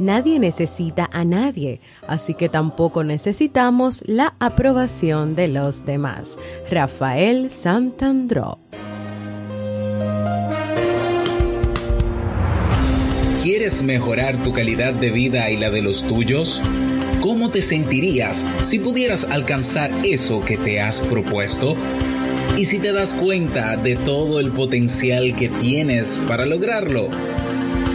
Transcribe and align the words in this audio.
Nadie 0.00 0.38
necesita 0.38 1.10
a 1.12 1.26
nadie, 1.26 1.82
así 2.08 2.32
que 2.32 2.48
tampoco 2.48 3.04
necesitamos 3.04 4.02
la 4.06 4.34
aprobación 4.38 5.34
de 5.34 5.48
los 5.48 5.84
demás. 5.84 6.38
Rafael 6.70 7.50
Santandró. 7.50 8.58
¿Quieres 13.42 13.82
mejorar 13.82 14.42
tu 14.42 14.54
calidad 14.54 14.94
de 14.94 15.10
vida 15.10 15.50
y 15.50 15.58
la 15.58 15.70
de 15.70 15.82
los 15.82 16.02
tuyos? 16.06 16.62
¿Cómo 17.20 17.50
te 17.50 17.60
sentirías 17.60 18.46
si 18.62 18.78
pudieras 18.78 19.24
alcanzar 19.24 19.90
eso 20.02 20.42
que 20.42 20.56
te 20.56 20.80
has 20.80 21.02
propuesto? 21.02 21.76
¿Y 22.56 22.64
si 22.64 22.78
te 22.78 22.94
das 22.94 23.12
cuenta 23.12 23.76
de 23.76 23.96
todo 23.96 24.40
el 24.40 24.50
potencial 24.50 25.36
que 25.36 25.50
tienes 25.50 26.18
para 26.26 26.46
lograrlo? 26.46 27.10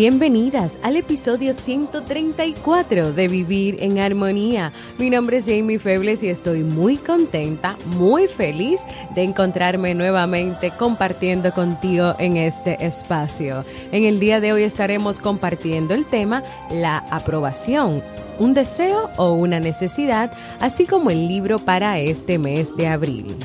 Bienvenidas 0.00 0.78
al 0.82 0.96
episodio 0.96 1.52
134 1.52 3.12
de 3.12 3.28
Vivir 3.28 3.76
en 3.80 3.98
Armonía. 3.98 4.72
Mi 4.96 5.10
nombre 5.10 5.36
es 5.36 5.44
Jamie 5.44 5.78
Febles 5.78 6.22
y 6.22 6.30
estoy 6.30 6.62
muy 6.62 6.96
contenta, 6.96 7.76
muy 7.98 8.26
feliz 8.26 8.80
de 9.14 9.24
encontrarme 9.24 9.94
nuevamente 9.94 10.70
compartiendo 10.70 11.52
contigo 11.52 12.14
en 12.18 12.38
este 12.38 12.82
espacio. 12.82 13.62
En 13.92 14.04
el 14.04 14.20
día 14.20 14.40
de 14.40 14.54
hoy 14.54 14.62
estaremos 14.62 15.20
compartiendo 15.20 15.92
el 15.92 16.06
tema 16.06 16.44
la 16.70 17.04
aprobación 17.10 18.02
un 18.38 18.54
deseo 18.54 19.10
o 19.18 19.34
una 19.34 19.60
necesidad, 19.60 20.32
así 20.60 20.86
como 20.86 21.10
el 21.10 21.28
libro 21.28 21.58
para 21.58 21.98
este 21.98 22.38
mes 22.38 22.74
de 22.74 22.86
abril. 22.86 23.36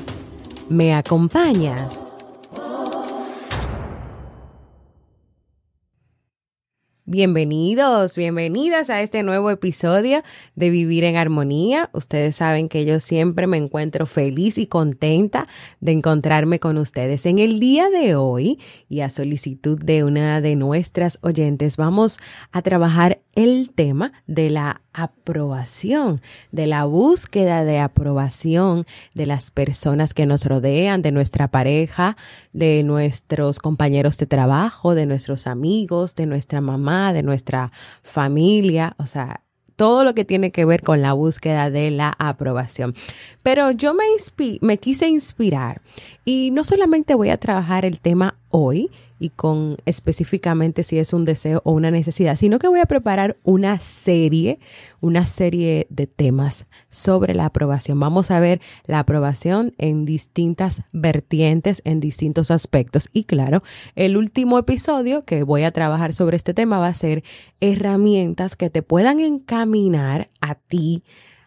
¿Me 0.70 0.96
acompañas? 0.96 2.05
Bienvenidos, 7.08 8.16
bienvenidas 8.16 8.90
a 8.90 9.04
este 9.04 9.22
nuevo 9.22 9.52
episodio 9.52 10.24
de 10.56 10.72
Vivir 10.72 11.04
en 11.04 11.18
Armonía. 11.18 11.92
Ustedes 11.94 12.38
saben 12.38 12.68
que 12.68 12.84
yo 12.84 13.00
siempre 13.00 13.46
me 13.46 13.58
encuentro 13.58 14.08
feliz 14.08 14.58
y 14.58 14.66
contenta 14.66 15.48
de 15.82 15.92
encontrarme 15.92 16.60
con 16.60 16.80
ustedes. 16.80 17.28
En 17.28 17.38
el 17.38 17.60
día 17.60 17.92
de 17.92 18.16
hoy 18.16 18.60
y 18.90 19.02
a 19.02 19.12
solicitud 19.12 19.80
de 19.80 20.04
una 20.04 20.42
de 20.42 20.56
nuestras 20.56 21.20
oyentes 21.22 21.78
vamos 21.78 22.18
a 22.52 22.64
trabajar 22.64 23.22
el 23.36 23.70
tema 23.70 24.12
de 24.26 24.50
la 24.50 24.82
aprobación, 24.96 26.22
de 26.52 26.68
la 26.68 26.86
búsqueda 26.86 27.66
de 27.66 27.80
aprobación 27.80 28.86
de 29.14 29.26
las 29.26 29.52
personas 29.52 30.14
que 30.14 30.26
nos 30.26 30.46
rodean, 30.46 31.02
de 31.02 31.12
nuestra 31.12 31.50
pareja, 31.50 32.18
de 32.54 32.84
nuestros 32.84 33.60
compañeros 33.60 34.18
de 34.18 34.26
trabajo, 34.26 34.96
de 34.96 35.06
nuestros 35.06 35.48
amigos, 35.48 36.16
de 36.16 36.26
nuestra 36.26 36.62
mamá, 36.62 37.14
de 37.14 37.24
nuestra 37.24 37.72
familia, 38.04 38.96
o 38.98 39.06
sea, 39.06 39.42
todo 39.76 40.04
lo 40.04 40.16
que 40.16 40.26
tiene 40.26 40.52
que 40.52 40.66
ver 40.66 40.84
con 40.84 41.02
la 41.02 41.14
búsqueda 41.14 41.70
de 41.70 41.92
la 41.92 42.16
aprobación. 42.18 42.94
Pero 43.44 43.72
yo 43.72 43.94
me, 43.94 44.06
me 44.62 44.78
quise 44.78 45.08
inspirar 45.08 45.82
y 46.24 46.52
no 46.52 46.64
solamente 46.64 47.16
voy 47.16 47.30
a 47.30 47.38
trabajar 47.38 47.86
el 47.86 48.00
tema 48.00 48.40
hoy, 48.50 48.90
y 49.20 49.30
con 49.30 49.78
específicamente 49.86 50.84
si 50.84 50.98
es 51.00 51.14
un 51.14 51.26
deseo 51.26 51.62
o 51.64 51.72
una 51.72 51.92
necesidad, 51.92 52.36
sino 52.36 52.60
que 52.60 52.68
voy 52.68 52.80
a 52.80 52.86
preparar 52.86 53.38
una 53.44 53.80
serie, 53.80 54.60
una 55.02 55.26
serie 55.26 55.88
de 55.90 56.08
temas 56.08 56.66
sobre 56.90 57.34
la 57.34 57.46
aprobación. 57.46 58.00
Vamos 58.00 58.32
a 58.32 58.40
ver 58.40 58.62
la 58.86 59.00
aprobación 59.00 59.74
en 59.78 60.06
distintas 60.06 60.82
vertientes, 60.92 61.82
en 61.86 62.00
distintos 62.00 62.52
aspectos. 62.52 63.10
Y 63.14 63.24
claro, 63.24 63.64
el 63.96 64.18
último 64.18 64.60
episodio 64.60 65.24
que 65.24 65.44
voy 65.44 65.64
a 65.64 65.72
trabajar 65.72 66.14
sobre 66.14 66.38
este 66.38 66.54
tema 66.54 66.80
va 66.80 66.88
a 66.88 66.94
ser 66.94 67.24
herramientas 67.62 68.56
que 68.56 68.70
te 68.70 68.82
puedan 68.82 69.20
encaminar 69.20 70.30
a 70.42 70.56
ti 70.56 71.04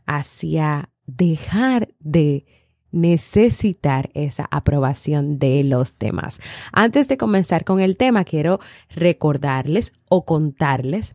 hacia 0.07 0.91
dejar 1.07 1.89
de 2.01 2.47
necesitar 2.91 4.11
esa 4.15 4.47
aprobación 4.51 5.39
de 5.39 5.65
los 5.65 5.99
demás. 5.99 6.41
Antes 6.73 7.09
de 7.09 7.17
comenzar 7.17 7.65
con 7.65 7.81
el 7.81 7.97
tema, 7.97 8.25
quiero 8.25 8.61
recordarles 8.91 9.93
o 10.09 10.25
contarles 10.25 11.15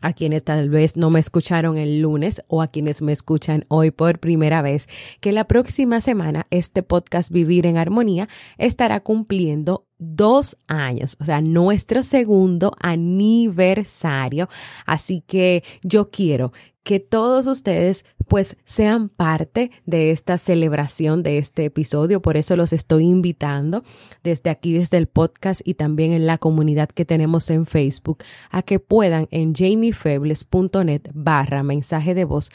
a 0.00 0.12
quienes 0.12 0.44
tal 0.44 0.68
vez 0.68 0.96
no 0.96 1.10
me 1.10 1.20
escucharon 1.20 1.76
el 1.76 2.00
lunes 2.00 2.42
o 2.48 2.62
a 2.62 2.68
quienes 2.68 3.02
me 3.02 3.12
escuchan 3.12 3.64
hoy 3.68 3.90
por 3.90 4.18
primera 4.18 4.62
vez, 4.62 4.88
que 5.20 5.32
la 5.32 5.44
próxima 5.44 6.00
semana 6.00 6.46
este 6.50 6.82
podcast 6.82 7.30
Vivir 7.30 7.66
en 7.66 7.76
Armonía 7.76 8.28
estará 8.58 9.00
cumpliendo 9.00 9.86
dos 9.98 10.56
años, 10.68 11.16
o 11.20 11.24
sea, 11.24 11.40
nuestro 11.40 12.02
segundo 12.02 12.76
aniversario. 12.80 14.48
Así 14.86 15.22
que 15.26 15.64
yo 15.82 16.10
quiero 16.10 16.52
que 16.84 17.00
todos 17.00 17.46
ustedes 17.46 18.04
pues 18.28 18.56
sean 18.64 19.08
parte 19.08 19.70
de 19.86 20.10
esta 20.10 20.38
celebración 20.38 21.22
de 21.22 21.38
este 21.38 21.64
episodio. 21.64 22.22
Por 22.22 22.36
eso 22.36 22.56
los 22.56 22.72
estoy 22.72 23.04
invitando 23.04 23.82
desde 24.22 24.50
aquí, 24.50 24.72
desde 24.72 24.98
el 24.98 25.06
podcast 25.06 25.60
y 25.64 25.74
también 25.74 26.12
en 26.12 26.26
la 26.26 26.38
comunidad 26.38 26.88
que 26.88 27.04
tenemos 27.04 27.50
en 27.50 27.66
Facebook, 27.66 28.18
a 28.50 28.62
que 28.62 28.78
puedan 28.78 29.26
en 29.30 29.54
jamiefebles.net 29.54 31.02
barra 31.14 31.62
mensaje 31.62 32.14
de 32.14 32.24
voz 32.24 32.50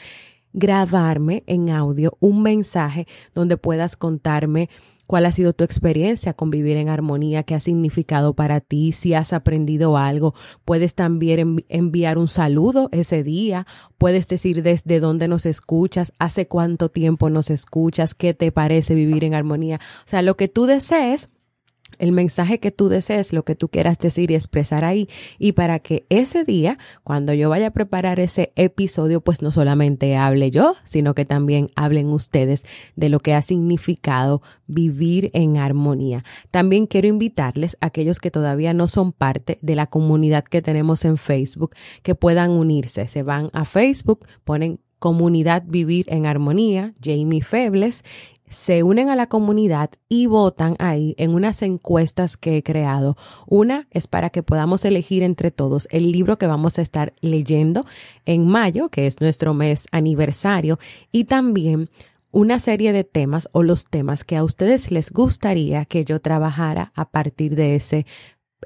grabarme 0.54 1.42
en 1.46 1.68
audio 1.68 2.16
un 2.20 2.42
mensaje 2.42 3.06
donde 3.34 3.56
puedas 3.56 3.96
contarme 3.96 4.70
cuál 5.06 5.26
ha 5.26 5.32
sido 5.32 5.52
tu 5.52 5.64
experiencia 5.64 6.32
con 6.32 6.50
vivir 6.50 6.76
en 6.76 6.88
armonía, 6.88 7.42
qué 7.42 7.54
ha 7.54 7.60
significado 7.60 8.34
para 8.34 8.60
ti, 8.60 8.92
si 8.92 9.14
has 9.14 9.32
aprendido 9.32 9.96
algo. 9.96 10.34
Puedes 10.64 10.94
también 10.94 11.64
enviar 11.68 12.18
un 12.18 12.28
saludo 12.28 12.88
ese 12.92 13.22
día, 13.22 13.66
puedes 13.98 14.28
decir 14.28 14.62
desde 14.62 15.00
dónde 15.00 15.28
nos 15.28 15.46
escuchas, 15.46 16.12
hace 16.18 16.46
cuánto 16.46 16.88
tiempo 16.88 17.30
nos 17.30 17.50
escuchas, 17.50 18.14
qué 18.14 18.34
te 18.34 18.52
parece 18.52 18.94
vivir 18.94 19.24
en 19.24 19.34
armonía. 19.34 19.80
O 20.00 20.08
sea, 20.08 20.22
lo 20.22 20.36
que 20.36 20.48
tú 20.48 20.66
desees 20.66 21.30
el 22.04 22.12
mensaje 22.12 22.60
que 22.60 22.70
tú 22.70 22.88
desees, 22.88 23.32
lo 23.32 23.44
que 23.44 23.54
tú 23.54 23.68
quieras 23.68 23.98
decir 23.98 24.30
y 24.30 24.34
expresar 24.34 24.84
ahí. 24.84 25.08
Y 25.38 25.52
para 25.52 25.78
que 25.80 26.06
ese 26.08 26.44
día, 26.44 26.78
cuando 27.02 27.32
yo 27.34 27.48
vaya 27.48 27.68
a 27.68 27.72
preparar 27.72 28.20
ese 28.20 28.52
episodio, 28.56 29.20
pues 29.20 29.42
no 29.42 29.50
solamente 29.50 30.16
hable 30.16 30.50
yo, 30.50 30.76
sino 30.84 31.14
que 31.14 31.24
también 31.24 31.68
hablen 31.74 32.08
ustedes 32.08 32.64
de 32.96 33.08
lo 33.08 33.20
que 33.20 33.34
ha 33.34 33.42
significado 33.42 34.42
vivir 34.66 35.30
en 35.34 35.56
armonía. 35.56 36.24
También 36.50 36.86
quiero 36.86 37.08
invitarles 37.08 37.76
a 37.80 37.86
aquellos 37.86 38.20
que 38.20 38.30
todavía 38.30 38.72
no 38.72 38.88
son 38.88 39.12
parte 39.12 39.58
de 39.62 39.76
la 39.76 39.86
comunidad 39.86 40.44
que 40.44 40.62
tenemos 40.62 41.04
en 41.04 41.16
Facebook, 41.16 41.74
que 42.02 42.14
puedan 42.14 42.50
unirse. 42.50 43.08
Se 43.08 43.22
van 43.22 43.50
a 43.52 43.64
Facebook, 43.64 44.26
ponen 44.44 44.78
comunidad 45.04 45.64
Vivir 45.66 46.06
en 46.08 46.24
Armonía, 46.24 46.94
Jamie 47.02 47.42
Febles, 47.42 48.04
se 48.54 48.82
unen 48.82 49.10
a 49.10 49.16
la 49.16 49.26
comunidad 49.26 49.90
y 50.08 50.26
votan 50.26 50.76
ahí 50.78 51.14
en 51.18 51.34
unas 51.34 51.60
encuestas 51.62 52.36
que 52.36 52.56
he 52.56 52.62
creado. 52.62 53.16
Una 53.46 53.88
es 53.90 54.06
para 54.06 54.30
que 54.30 54.42
podamos 54.42 54.84
elegir 54.84 55.22
entre 55.22 55.50
todos 55.50 55.88
el 55.90 56.12
libro 56.12 56.38
que 56.38 56.46
vamos 56.46 56.78
a 56.78 56.82
estar 56.82 57.12
leyendo 57.20 57.84
en 58.24 58.46
mayo, 58.46 58.88
que 58.88 59.06
es 59.06 59.20
nuestro 59.20 59.54
mes 59.54 59.86
aniversario, 59.92 60.78
y 61.12 61.24
también 61.24 61.90
una 62.30 62.58
serie 62.58 62.92
de 62.92 63.04
temas 63.04 63.48
o 63.52 63.62
los 63.62 63.84
temas 63.84 64.24
que 64.24 64.36
a 64.36 64.44
ustedes 64.44 64.90
les 64.90 65.10
gustaría 65.10 65.84
que 65.84 66.04
yo 66.04 66.20
trabajara 66.20 66.92
a 66.96 67.10
partir 67.10 67.54
de 67.54 67.76
ese 67.76 68.06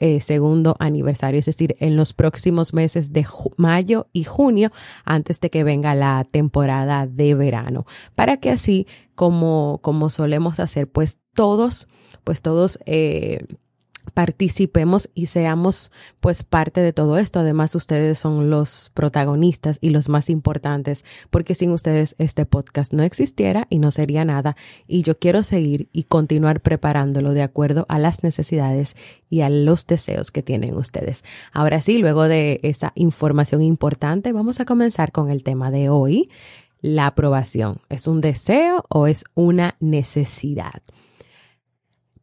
eh, 0.00 0.20
segundo 0.20 0.76
aniversario, 0.79 1.40
es 1.40 1.46
decir, 1.46 1.76
en 1.81 1.96
los 1.96 2.12
próximos 2.12 2.73
meses 2.73 3.12
de 3.12 3.26
mayo 3.56 4.06
y 4.12 4.25
junio, 4.25 4.70
antes 5.05 5.40
de 5.40 5.50
que 5.50 5.64
venga 5.64 5.94
la 5.94 6.25
temporada 6.31 7.06
de 7.06 7.35
verano, 7.35 7.85
para 8.14 8.37
que 8.37 8.50
así 8.50 8.87
como, 9.18 9.80
como 9.82 10.10
solemos 10.10 10.60
hacer, 10.60 10.88
pues 10.88 11.18
todos, 11.34 11.88
pues 12.22 12.40
todos 12.40 12.78
eh, 12.86 13.48
participemos 14.14 15.10
y 15.12 15.26
seamos 15.26 15.90
pues 16.20 16.44
parte 16.44 16.82
de 16.82 16.92
todo 16.92 17.18
esto. 17.18 17.40
Además, 17.40 17.74
ustedes 17.74 18.16
son 18.16 18.48
los 18.48 18.92
protagonistas 18.94 19.78
y 19.80 19.90
los 19.90 20.08
más 20.08 20.30
importantes, 20.30 21.04
porque 21.30 21.56
sin 21.56 21.72
ustedes 21.72 22.14
este 22.18 22.46
podcast 22.46 22.92
no 22.92 23.02
existiera 23.02 23.66
y 23.70 23.80
no 23.80 23.90
sería 23.90 24.24
nada. 24.24 24.56
Y 24.86 25.02
yo 25.02 25.18
quiero 25.18 25.42
seguir 25.42 25.88
y 25.92 26.04
continuar 26.04 26.60
preparándolo 26.60 27.32
de 27.32 27.42
acuerdo 27.42 27.86
a 27.88 27.98
las 27.98 28.22
necesidades 28.22 28.94
y 29.28 29.40
a 29.40 29.50
los 29.50 29.84
deseos 29.84 30.30
que 30.30 30.44
tienen 30.44 30.76
ustedes. 30.76 31.24
Ahora 31.52 31.80
sí, 31.80 31.98
luego 31.98 32.28
de 32.28 32.60
esa 32.62 32.92
información 32.94 33.62
importante, 33.62 34.32
vamos 34.32 34.60
a 34.60 34.64
comenzar 34.64 35.10
con 35.10 35.28
el 35.28 35.42
tema 35.42 35.72
de 35.72 35.88
hoy. 35.88 36.30
La 36.80 37.06
aprobación. 37.06 37.80
¿Es 37.88 38.06
un 38.06 38.20
deseo 38.20 38.84
o 38.88 39.06
es 39.06 39.25
una 39.34 39.76
necesidad? 39.80 40.82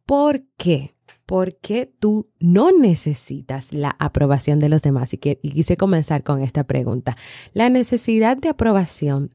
¿Por 0.04 0.44
qué? 0.56 0.96
porque 1.26 1.92
tú 1.98 2.30
no 2.38 2.70
necesitas 2.70 3.72
la 3.72 3.96
aprobación 3.98 4.60
de 4.60 4.68
los 4.68 4.80
demás. 4.82 5.12
Y, 5.12 5.18
quise 5.18 5.76
comenzar 5.76 6.22
con 6.22 6.42
esta 6.42 6.64
pregunta. 6.64 7.16
La 7.52 7.68
necesidad 7.68 8.36
de 8.36 8.48
aprobación, 8.48 9.34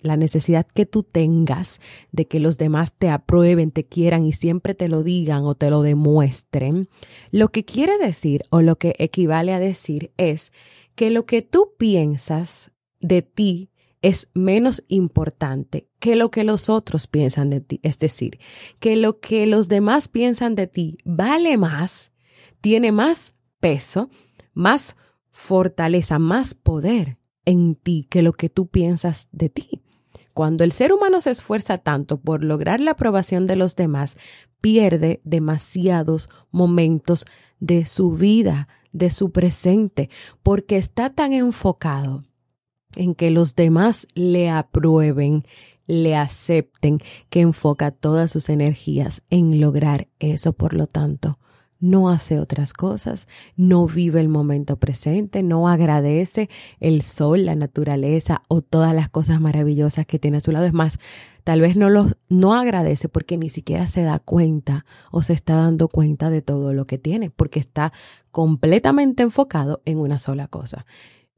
la 0.00 0.16
necesidad 0.16 0.64
que 0.66 0.86
tú 0.86 1.02
tengas 1.02 1.80
de 2.12 2.28
que 2.28 2.38
los 2.38 2.56
demás 2.56 2.94
te 2.96 3.10
aprueben, 3.10 3.72
te 3.72 3.84
quieran 3.84 4.24
y 4.24 4.32
siempre 4.32 4.74
te 4.74 4.88
lo 4.88 5.02
digan 5.02 5.44
o 5.44 5.56
te 5.56 5.70
lo 5.70 5.82
demuestren, 5.82 6.88
lo 7.32 7.48
que 7.48 7.64
quiere 7.64 7.98
decir 7.98 8.44
o 8.50 8.62
lo 8.62 8.76
que 8.76 8.94
equivale 8.98 9.52
a 9.52 9.58
decir 9.58 10.12
es 10.16 10.52
que 10.94 11.10
lo 11.10 11.26
que 11.26 11.42
tú 11.42 11.72
piensas 11.78 12.70
de 13.00 13.22
ti 13.22 13.70
es 14.02 14.28
menos 14.34 14.84
importante 14.88 15.88
que 15.98 16.16
lo 16.16 16.30
que 16.30 16.44
los 16.44 16.68
otros 16.68 17.06
piensan 17.06 17.50
de 17.50 17.60
ti. 17.60 17.80
Es 17.82 17.98
decir, 17.98 18.38
que 18.78 18.96
lo 18.96 19.20
que 19.20 19.46
los 19.46 19.68
demás 19.68 20.08
piensan 20.08 20.54
de 20.54 20.66
ti 20.66 20.98
vale 21.04 21.56
más, 21.56 22.12
tiene 22.60 22.92
más 22.92 23.34
peso, 23.60 24.10
más 24.54 24.96
fortaleza, 25.30 26.18
más 26.18 26.54
poder 26.54 27.18
en 27.44 27.74
ti 27.74 28.06
que 28.08 28.22
lo 28.22 28.32
que 28.32 28.48
tú 28.48 28.68
piensas 28.68 29.28
de 29.32 29.48
ti. 29.48 29.82
Cuando 30.34 30.62
el 30.62 30.70
ser 30.70 30.92
humano 30.92 31.20
se 31.20 31.30
esfuerza 31.30 31.78
tanto 31.78 32.20
por 32.20 32.44
lograr 32.44 32.80
la 32.80 32.92
aprobación 32.92 33.46
de 33.46 33.56
los 33.56 33.74
demás, 33.74 34.16
pierde 34.60 35.20
demasiados 35.24 36.28
momentos 36.52 37.24
de 37.58 37.86
su 37.86 38.12
vida, 38.12 38.68
de 38.92 39.10
su 39.10 39.32
presente, 39.32 40.10
porque 40.42 40.76
está 40.76 41.10
tan 41.10 41.32
enfocado 41.32 42.27
en 42.96 43.14
que 43.14 43.30
los 43.30 43.54
demás 43.54 44.06
le 44.14 44.50
aprueben, 44.50 45.44
le 45.86 46.16
acepten, 46.16 46.98
que 47.30 47.40
enfoca 47.40 47.90
todas 47.90 48.30
sus 48.30 48.48
energías 48.48 49.22
en 49.30 49.60
lograr 49.60 50.08
eso. 50.18 50.52
Por 50.52 50.74
lo 50.74 50.86
tanto, 50.86 51.38
no 51.80 52.10
hace 52.10 52.40
otras 52.40 52.72
cosas, 52.72 53.28
no 53.56 53.86
vive 53.86 54.20
el 54.20 54.28
momento 54.28 54.78
presente, 54.78 55.42
no 55.42 55.68
agradece 55.68 56.48
el 56.80 57.02
sol, 57.02 57.46
la 57.46 57.54
naturaleza 57.54 58.42
o 58.48 58.62
todas 58.62 58.94
las 58.94 59.08
cosas 59.08 59.40
maravillosas 59.40 60.06
que 60.06 60.18
tiene 60.18 60.38
a 60.38 60.40
su 60.40 60.52
lado. 60.52 60.66
Es 60.66 60.72
más, 60.72 60.98
tal 61.44 61.60
vez 61.60 61.76
no 61.76 61.88
los 61.88 62.16
no 62.28 62.54
agradece 62.54 63.08
porque 63.08 63.38
ni 63.38 63.48
siquiera 63.48 63.86
se 63.86 64.02
da 64.02 64.18
cuenta 64.18 64.84
o 65.10 65.22
se 65.22 65.32
está 65.32 65.54
dando 65.54 65.88
cuenta 65.88 66.30
de 66.30 66.42
todo 66.42 66.72
lo 66.72 66.86
que 66.86 66.98
tiene, 66.98 67.30
porque 67.30 67.60
está 67.60 67.92
completamente 68.30 69.22
enfocado 69.22 69.80
en 69.84 69.98
una 69.98 70.18
sola 70.18 70.48
cosa. 70.48 70.84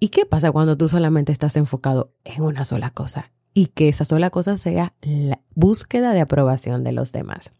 ¿Y 0.01 0.09
qué 0.09 0.25
pasa 0.25 0.51
cuando 0.51 0.79
tú 0.79 0.89
solamente 0.89 1.31
estás 1.31 1.57
enfocado 1.57 2.15
en 2.25 2.43
una 2.43 2.65
sola 2.65 2.91
cosa? 2.91 3.33
Y 3.53 3.67
que 3.67 3.91
esa 3.91 4.07
sola 4.07 4.31
cosa 4.31 4.57
sea 4.57 4.95
la 5.03 5.41
búsqueda 5.55 6.13
de 6.13 6.23
aprobación 6.23 6.83
de 6.85 6.93
los 6.93 7.13
demás. 7.13 7.53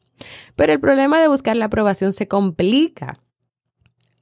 Pero 0.57 0.73
el 0.73 0.81
problema 0.81 1.21
de 1.21 1.29
buscar 1.29 1.57
la 1.57 1.67
aprobación 1.67 2.15
se 2.15 2.29
complica 2.29 3.19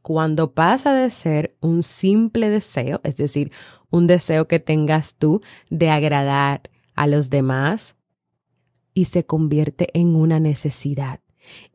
cuando 0.02 0.52
pasa 0.52 0.94
de 0.94 1.10
ser 1.10 1.56
un 1.60 1.82
simple 1.82 2.50
deseo, 2.50 3.00
es 3.04 3.16
decir, 3.16 3.52
un 3.90 4.06
deseo 4.06 4.48
que 4.48 4.58
tengas 4.58 5.14
tú 5.14 5.40
de 5.70 5.90
agradar 5.90 6.62
a 6.94 7.06
los 7.06 7.30
demás 7.30 7.96
y 8.94 9.04
se 9.04 9.26
convierte 9.26 9.90
en 9.92 10.16
una 10.16 10.40
necesidad, 10.40 11.20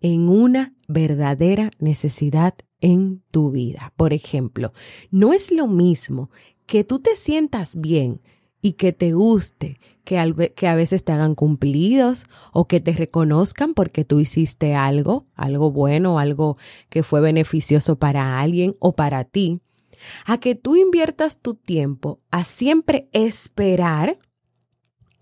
en 0.02 0.30
una 0.30 0.74
verdadera 0.88 1.72
necesidad 1.80 2.56
en 2.82 3.22
tu 3.32 3.52
vida. 3.52 3.94
Por 3.96 4.14
ejemplo, 4.14 4.74
no 5.10 5.34
es 5.34 5.52
lo 5.52 5.68
mismo 5.68 6.30
que 6.66 6.84
tú 6.84 7.00
te 7.00 7.16
sientas 7.16 7.80
bien 7.80 8.22
y 8.62 8.74
que 8.74 8.94
te 8.94 9.14
guste, 9.14 9.80
que, 10.04 10.18
a 10.18 10.76
veces 10.76 11.04
te 11.04 11.12
hagan 11.12 11.36
cumplidos 11.36 12.26
o 12.52 12.68
que 12.68 12.80
te 12.80 12.94
reconozcan 12.94 13.74
porque 13.74 14.06
tú 14.06 14.20
hiciste 14.20 14.74
algo, 14.76 15.26
algo 15.36 15.72
bueno, 15.72 16.20
algo 16.20 16.58
que 16.90 17.04
fue 17.04 17.22
beneficioso 17.22 17.98
para 17.98 18.40
alguien 18.40 18.76
o 18.80 18.96
para 18.96 19.24
ti, 19.26 19.62
a 20.26 20.40
que 20.40 20.56
tú 20.56 20.76
inviertas 20.76 21.40
tu 21.40 21.56
tiempo 21.56 22.22
a 22.32 22.44
siempre 22.44 23.10
esperar 23.12 24.20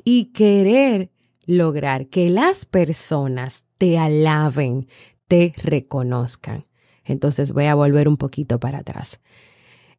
y 0.03 0.25
querer 0.25 1.10
lograr 1.51 2.07
que 2.07 2.29
las 2.29 2.65
personas 2.65 3.65
te 3.77 3.97
alaben, 3.97 4.87
te 5.27 5.53
reconozcan. 5.57 6.65
Entonces 7.03 7.51
voy 7.51 7.65
a 7.65 7.75
volver 7.75 8.07
un 8.07 8.17
poquito 8.17 8.59
para 8.59 8.79
atrás. 8.79 9.19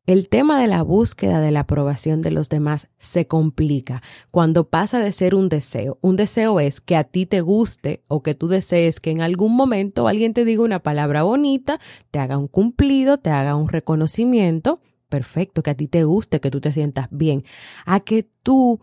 El 0.07 0.29
tema 0.29 0.61
de 0.61 0.67
la 0.67 0.83
búsqueda 0.83 1.41
de 1.41 1.51
la 1.51 1.61
aprobación 1.61 2.23
de 2.23 2.31
los 2.31 2.49
demás 2.49 2.89
se 2.99 3.27
complica 3.27 4.03
cuando 4.31 4.69
pasa 4.69 4.99
de 4.99 5.13
ser 5.13 5.35
un 5.35 5.49
deseo. 5.49 5.99
Un 6.01 6.17
deseo 6.17 6.59
es 6.59 6.81
que 6.81 6.97
a 6.97 7.05
ti 7.05 7.27
te 7.27 7.41
guste 7.43 8.03
o 8.09 8.23
que 8.23 8.35
tú 8.35 8.49
desees 8.49 8.99
que 8.99 9.11
en 9.11 9.21
algún 9.21 9.55
momento 9.55 10.09
alguien 10.09 10.33
te 10.33 10.45
diga 10.45 10.65
una 10.65 10.83
palabra 10.83 11.23
bonita, 11.23 11.79
te 12.11 12.19
haga 12.19 12.39
un 12.39 12.49
cumplido, 12.49 13.19
te 13.19 13.31
haga 13.31 13.55
un 13.57 13.69
reconocimiento. 13.69 14.81
Perfecto, 15.09 15.63
que 15.63 15.71
a 15.71 15.77
ti 15.77 15.87
te 15.87 16.03
guste, 16.05 16.41
que 16.41 16.51
tú 16.51 16.61
te 16.63 16.73
sientas 16.73 17.09
bien. 17.11 17.45
A 17.85 18.01
que 18.01 18.27
tú 18.43 18.81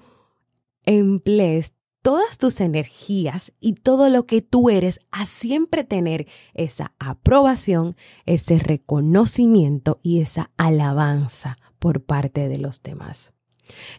emplees 0.85 1.73
todas 2.01 2.37
tus 2.37 2.61
energías 2.61 3.53
y 3.59 3.73
todo 3.73 4.09
lo 4.09 4.25
que 4.25 4.41
tú 4.41 4.69
eres 4.69 4.99
a 5.11 5.25
siempre 5.25 5.83
tener 5.83 6.27
esa 6.53 6.93
aprobación, 6.99 7.95
ese 8.25 8.59
reconocimiento 8.59 9.99
y 10.01 10.21
esa 10.21 10.51
alabanza 10.57 11.57
por 11.79 12.03
parte 12.03 12.47
de 12.47 12.57
los 12.57 12.83
demás. 12.83 13.33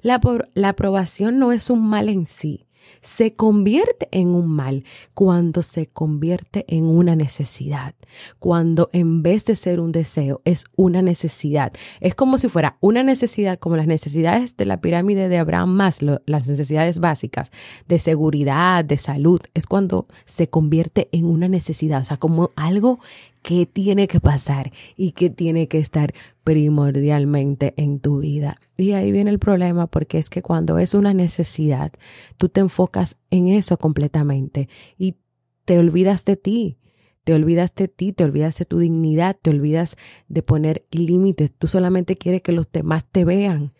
La, 0.02 0.20
aprobación 0.68 1.38
no 1.38 1.52
es 1.52 1.70
un 1.70 1.88
mal 1.88 2.08
en 2.08 2.26
sí, 2.26 2.66
se 3.00 3.34
convierte 3.34 4.08
en 4.12 4.28
un 4.28 4.48
mal 4.48 4.84
cuando 5.14 5.62
se 5.62 5.86
convierte 5.86 6.64
en 6.68 6.84
una 6.84 7.16
necesidad, 7.16 7.94
cuando 8.38 8.90
en 8.92 9.22
vez 9.22 9.44
de 9.44 9.56
ser 9.56 9.80
un 9.80 9.92
deseo 9.92 10.40
es 10.44 10.64
una 10.76 11.02
necesidad. 11.02 11.72
Es 12.00 12.14
como 12.14 12.38
si 12.38 12.48
fuera 12.48 12.76
una 12.80 13.02
necesidad, 13.02 13.58
como 13.58 13.76
las 13.76 13.86
necesidades 13.86 14.56
de 14.56 14.66
la 14.66 14.80
pirámide 14.80 15.28
de 15.28 15.38
Abraham 15.38 15.70
más, 15.70 16.00
las 16.02 16.48
necesidades 16.48 16.98
básicas 17.00 17.52
de 17.88 17.98
seguridad, 17.98 18.84
de 18.84 18.98
salud, 18.98 19.40
es 19.54 19.66
cuando 19.66 20.06
se 20.24 20.48
convierte 20.48 21.08
en 21.12 21.26
una 21.26 21.48
necesidad, 21.48 22.00
o 22.00 22.04
sea, 22.04 22.16
como 22.16 22.50
algo 22.56 23.00
que 23.42 23.66
tiene 23.66 24.06
que 24.06 24.20
pasar 24.20 24.72
y 24.96 25.12
que 25.12 25.30
tiene 25.30 25.68
que 25.68 25.78
estar 25.78 26.14
primordialmente 26.44 27.74
en 27.76 28.00
tu 28.00 28.18
vida. 28.18 28.56
Y 28.76 28.92
ahí 28.92 29.12
viene 29.12 29.30
el 29.30 29.38
problema 29.38 29.86
porque 29.86 30.18
es 30.18 30.30
que 30.30 30.42
cuando 30.42 30.78
es 30.78 30.94
una 30.94 31.14
necesidad, 31.14 31.92
tú 32.36 32.48
te 32.48 32.60
enfocas 32.60 33.18
en 33.30 33.48
eso 33.48 33.78
completamente 33.78 34.68
y 34.98 35.16
te 35.64 35.78
olvidas 35.78 36.24
de 36.24 36.36
ti. 36.36 36.76
Te 37.24 37.34
olvidas 37.34 37.74
de 37.74 37.86
ti, 37.86 38.12
te 38.12 38.24
olvidas 38.24 38.58
de 38.58 38.64
tu 38.64 38.78
dignidad, 38.78 39.36
te 39.40 39.50
olvidas 39.50 39.96
de 40.28 40.42
poner 40.42 40.86
límites. 40.90 41.52
Tú 41.52 41.66
solamente 41.66 42.16
quieres 42.16 42.40
que 42.40 42.52
los 42.52 42.72
demás 42.72 43.04
te 43.04 43.26
vean, 43.26 43.74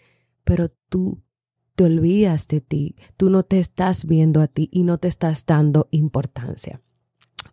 pero 0.45 0.71
tú 0.91 1.23
te 1.75 1.85
olvidas 1.85 2.49
de 2.49 2.61
ti. 2.61 2.97
Tú 3.17 3.31
no 3.31 3.43
te 3.43 3.59
estás 3.59 4.05
viendo 4.05 4.43
a 4.43 4.47
ti 4.47 4.69
y 4.71 4.83
no 4.83 4.99
te 4.99 5.09
estás 5.09 5.47
dando 5.47 5.89
importancia. 5.91 6.83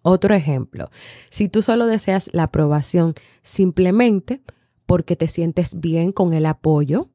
Otro 0.08 0.34
ejemplo, 0.34 0.90
si 1.30 1.50
tú 1.50 1.62
solo 1.62 1.86
deseas 1.86 2.30
la 2.32 2.44
aprobación 2.44 3.14
simplemente 3.42 4.42
porque 4.86 5.18
te 5.18 5.28
sientes 5.28 5.82
bien 5.82 6.14
con 6.14 6.34
el 6.34 6.46
apoyo 6.46 7.10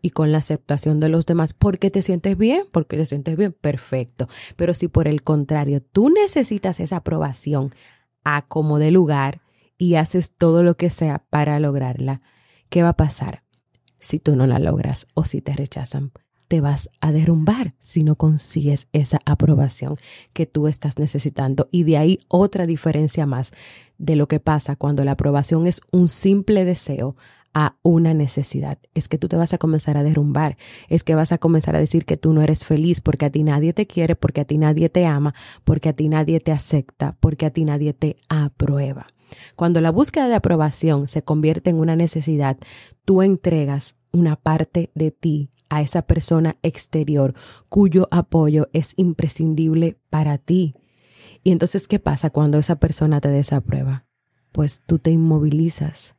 y 0.00 0.10
con 0.10 0.30
la 0.30 0.38
aceptación 0.38 1.00
de 1.00 1.08
los 1.08 1.26
demás, 1.26 1.54
porque 1.54 1.90
te 1.90 2.02
sientes 2.02 2.38
bien, 2.38 2.62
porque 2.70 2.96
te 2.96 3.04
sientes 3.04 3.36
bien, 3.36 3.52
perfecto. 3.52 4.28
Pero 4.54 4.74
si 4.74 4.86
por 4.86 5.08
el 5.08 5.24
contrario 5.24 5.82
tú 5.82 6.08
necesitas 6.08 6.78
esa 6.78 6.98
aprobación 6.98 7.74
a 8.22 8.46
como 8.46 8.78
de 8.78 8.92
lugar 8.92 9.40
y 9.76 9.96
haces 9.96 10.30
todo 10.30 10.62
lo 10.62 10.76
que 10.76 10.88
sea 10.88 11.24
para 11.28 11.58
lograrla, 11.58 12.22
¿qué 12.68 12.84
va 12.84 12.90
a 12.90 12.96
pasar 12.96 13.42
si 13.98 14.20
tú 14.20 14.36
no 14.36 14.46
la 14.46 14.60
logras 14.60 15.08
o 15.14 15.24
si 15.24 15.40
te 15.40 15.52
rechazan? 15.52 16.12
Te 16.48 16.60
vas 16.60 16.90
a 17.00 17.12
derrumbar 17.12 17.74
si 17.78 18.02
no 18.02 18.16
consigues 18.16 18.88
esa 18.92 19.20
aprobación 19.24 19.96
que 20.32 20.46
tú 20.46 20.68
estás 20.68 20.98
necesitando. 20.98 21.68
Y 21.70 21.84
de 21.84 21.98
ahí 21.98 22.18
otra 22.28 22.66
diferencia 22.66 23.26
más 23.26 23.52
de 23.98 24.16
lo 24.16 24.28
que 24.28 24.40
pasa 24.40 24.76
cuando 24.76 25.04
la 25.04 25.12
aprobación 25.12 25.66
es 25.66 25.80
un 25.92 26.08
simple 26.08 26.64
deseo 26.64 27.16
a 27.54 27.74
una 27.82 28.12
necesidad. 28.12 28.78
Es 28.92 29.08
que 29.08 29.16
tú 29.16 29.28
te 29.28 29.36
vas 29.36 29.54
a 29.54 29.58
comenzar 29.58 29.96
a 29.96 30.02
derrumbar, 30.02 30.58
es 30.90 31.02
que 31.02 31.14
vas 31.14 31.32
a 31.32 31.38
comenzar 31.38 31.74
a 31.74 31.80
decir 31.80 32.04
que 32.04 32.18
tú 32.18 32.34
no 32.34 32.42
eres 32.42 32.66
feliz 32.66 33.00
porque 33.00 33.24
a 33.24 33.30
ti 33.30 33.42
nadie 33.42 33.72
te 33.72 33.86
quiere, 33.86 34.14
porque 34.14 34.42
a 34.42 34.44
ti 34.44 34.58
nadie 34.58 34.90
te 34.90 35.06
ama, 35.06 35.34
porque 35.64 35.88
a 35.88 35.92
ti 35.94 36.10
nadie 36.10 36.38
te 36.40 36.52
acepta, 36.52 37.16
porque 37.18 37.46
a 37.46 37.50
ti 37.50 37.64
nadie 37.64 37.94
te 37.94 38.18
aprueba. 38.28 39.06
Cuando 39.56 39.80
la 39.80 39.90
búsqueda 39.90 40.28
de 40.28 40.34
aprobación 40.34 41.08
se 41.08 41.22
convierte 41.22 41.70
en 41.70 41.80
una 41.80 41.96
necesidad, 41.96 42.58
tú 43.06 43.22
entregas 43.22 43.96
una 44.12 44.36
parte 44.36 44.90
de 44.94 45.10
ti 45.10 45.50
a 45.68 45.82
esa 45.82 46.02
persona 46.02 46.56
exterior 46.62 47.34
cuyo 47.68 48.08
apoyo 48.10 48.68
es 48.72 48.94
imprescindible 48.96 49.96
para 50.10 50.38
ti. 50.38 50.74
Y 51.42 51.52
entonces, 51.52 51.88
¿qué 51.88 51.98
pasa 51.98 52.30
cuando 52.30 52.58
esa 52.58 52.76
persona 52.76 53.20
te 53.20 53.28
desaprueba? 53.28 54.04
Pues 54.52 54.82
tú 54.86 54.98
te 54.98 55.10
inmovilizas. 55.10 56.16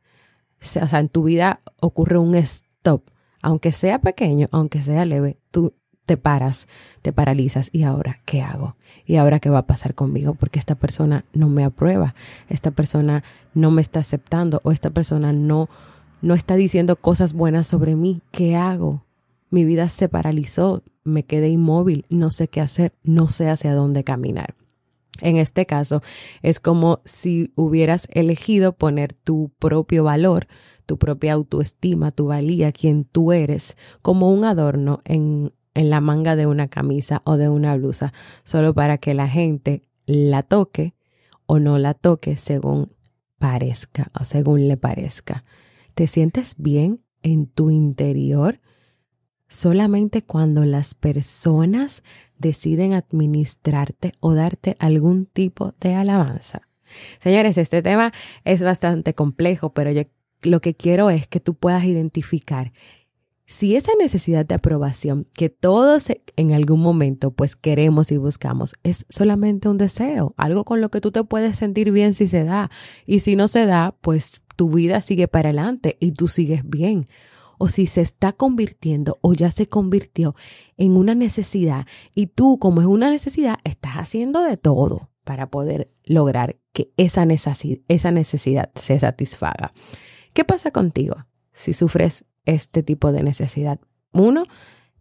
O 0.60 0.64
sea, 0.64 1.00
en 1.00 1.08
tu 1.08 1.22
vida 1.24 1.60
ocurre 1.80 2.18
un 2.18 2.34
stop, 2.34 3.02
aunque 3.42 3.72
sea 3.72 4.00
pequeño, 4.00 4.46
aunque 4.50 4.82
sea 4.82 5.04
leve, 5.04 5.38
tú 5.50 5.74
te 6.06 6.16
paras, 6.16 6.68
te 7.02 7.12
paralizas 7.12 7.68
y 7.70 7.82
ahora, 7.84 8.20
¿qué 8.24 8.42
hago? 8.42 8.76
¿Y 9.04 9.16
ahora 9.16 9.40
qué 9.40 9.50
va 9.50 9.58
a 9.58 9.66
pasar 9.66 9.94
conmigo? 9.94 10.34
Porque 10.34 10.58
esta 10.58 10.74
persona 10.74 11.24
no 11.34 11.48
me 11.48 11.64
aprueba, 11.64 12.14
esta 12.48 12.70
persona 12.70 13.22
no 13.54 13.70
me 13.70 13.82
está 13.82 14.00
aceptando 14.00 14.60
o 14.64 14.72
esta 14.72 14.90
persona 14.90 15.32
no, 15.32 15.68
no 16.22 16.34
está 16.34 16.56
diciendo 16.56 16.96
cosas 16.96 17.34
buenas 17.34 17.66
sobre 17.66 17.94
mí. 17.94 18.22
¿Qué 18.30 18.56
hago? 18.56 19.04
Mi 19.50 19.64
vida 19.64 19.88
se 19.88 20.08
paralizó, 20.08 20.82
me 21.04 21.24
quedé 21.24 21.48
inmóvil, 21.48 22.04
no 22.08 22.30
sé 22.30 22.48
qué 22.48 22.60
hacer, 22.60 22.94
no 23.02 23.28
sé 23.28 23.48
hacia 23.48 23.74
dónde 23.74 24.04
caminar. 24.04 24.54
En 25.20 25.36
este 25.36 25.66
caso, 25.66 26.02
es 26.42 26.60
como 26.60 27.00
si 27.04 27.52
hubieras 27.56 28.08
elegido 28.12 28.74
poner 28.74 29.12
tu 29.14 29.50
propio 29.58 30.04
valor, 30.04 30.46
tu 30.86 30.98
propia 30.98 31.32
autoestima, 31.32 32.12
tu 32.12 32.26
valía, 32.26 32.72
quien 32.72 33.04
tú 33.04 33.32
eres, 33.32 33.76
como 34.00 34.30
un 34.30 34.44
adorno 34.44 35.00
en, 35.04 35.52
en 35.74 35.90
la 35.90 36.00
manga 36.00 36.36
de 36.36 36.46
una 36.46 36.68
camisa 36.68 37.22
o 37.24 37.36
de 37.36 37.48
una 37.48 37.76
blusa, 37.76 38.12
solo 38.44 38.74
para 38.74 38.98
que 38.98 39.14
la 39.14 39.28
gente 39.28 39.82
la 40.06 40.42
toque 40.42 40.94
o 41.46 41.58
no 41.58 41.78
la 41.78 41.94
toque 41.94 42.36
según 42.36 42.92
parezca 43.38 44.10
o 44.18 44.24
según 44.24 44.68
le 44.68 44.76
parezca. 44.76 45.44
¿Te 45.94 46.06
sientes 46.06 46.54
bien 46.58 47.00
en 47.22 47.46
tu 47.46 47.70
interior? 47.70 48.60
Solamente 49.48 50.22
cuando 50.22 50.64
las 50.64 50.94
personas 50.94 52.02
deciden 52.38 52.92
administrarte 52.92 54.12
o 54.20 54.34
darte 54.34 54.76
algún 54.78 55.26
tipo 55.26 55.74
de 55.80 55.94
alabanza. 55.94 56.62
Señores, 57.18 57.58
este 57.58 57.82
tema 57.82 58.12
es 58.44 58.62
bastante 58.62 59.14
complejo, 59.14 59.72
pero 59.72 59.90
yo 59.90 60.02
lo 60.42 60.60
que 60.60 60.74
quiero 60.74 61.10
es 61.10 61.26
que 61.26 61.40
tú 61.40 61.54
puedas 61.54 61.84
identificar 61.84 62.72
si 63.48 63.76
esa 63.76 63.92
necesidad 63.98 64.44
de 64.44 64.54
aprobación 64.54 65.26
que 65.34 65.48
todos 65.48 66.12
en 66.36 66.52
algún 66.52 66.80
momento 66.80 67.30
pues 67.30 67.56
queremos 67.56 68.12
y 68.12 68.18
buscamos 68.18 68.74
es 68.82 69.06
solamente 69.08 69.70
un 69.70 69.78
deseo, 69.78 70.34
algo 70.36 70.64
con 70.64 70.82
lo 70.82 70.90
que 70.90 71.00
tú 71.00 71.12
te 71.12 71.24
puedes 71.24 71.56
sentir 71.56 71.90
bien 71.90 72.12
si 72.12 72.26
se 72.26 72.44
da 72.44 72.70
y 73.06 73.20
si 73.20 73.36
no 73.36 73.48
se 73.48 73.64
da, 73.64 73.96
pues 74.02 74.42
tu 74.54 74.68
vida 74.70 75.00
sigue 75.00 75.28
para 75.28 75.48
adelante 75.48 75.96
y 75.98 76.12
tú 76.12 76.28
sigues 76.28 76.60
bien 76.62 77.08
o 77.58 77.68
si 77.68 77.86
se 77.86 78.00
está 78.00 78.32
convirtiendo 78.32 79.18
o 79.20 79.34
ya 79.34 79.50
se 79.50 79.68
convirtió 79.68 80.34
en 80.76 80.96
una 80.96 81.14
necesidad 81.14 81.86
y 82.14 82.28
tú 82.28 82.58
como 82.58 82.80
es 82.80 82.86
una 82.86 83.10
necesidad 83.10 83.58
estás 83.64 83.94
haciendo 83.94 84.42
de 84.42 84.56
todo 84.56 85.10
para 85.24 85.50
poder 85.50 85.92
lograr 86.04 86.56
que 86.72 86.90
esa 86.96 87.26
necesidad, 87.26 87.80
esa 87.88 88.10
necesidad 88.10 88.70
se 88.74 88.98
satisfaga. 88.98 89.72
¿Qué 90.32 90.44
pasa 90.44 90.70
contigo 90.70 91.16
si 91.52 91.72
sufres 91.72 92.24
este 92.44 92.82
tipo 92.82 93.12
de 93.12 93.22
necesidad? 93.22 93.80
Uno, 94.12 94.44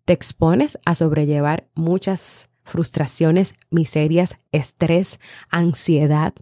te 0.06 0.14
expones 0.14 0.80
a 0.86 0.96
sobrellevar 0.96 1.70
muchas 1.76 2.50
frustraciones, 2.64 3.56
miserias, 3.70 4.40
estrés, 4.52 5.20
ansiedad, 5.50 6.34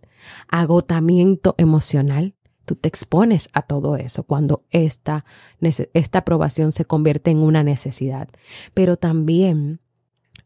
agotamiento 0.48 1.56
emocional 1.58 2.35
tú 2.66 2.76
te 2.76 2.90
expones 2.90 3.50
a 3.54 3.62
todo 3.62 3.96
eso 3.96 4.24
cuando 4.24 4.64
esta, 4.72 5.26
esta 5.94 6.20
aprobación 6.20 6.72
se 6.72 6.86
convierte 6.86 7.32
en 7.32 7.38
una 7.38 7.64
necesidad. 7.64 8.30
Pero 8.74 8.98
también 8.98 9.80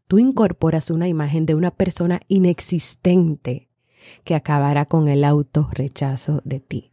tú 0.06 0.18
incorporas 0.18 0.90
una 0.90 1.08
imagen 1.08 1.46
de 1.46 1.54
una 1.54 1.70
persona 1.70 2.20
inexistente 2.28 3.68
que 4.24 4.34
acabará 4.34 4.86
con 4.86 5.08
el 5.08 5.24
autorrechazo 5.24 6.42
de 6.44 6.60
ti. 6.60 6.92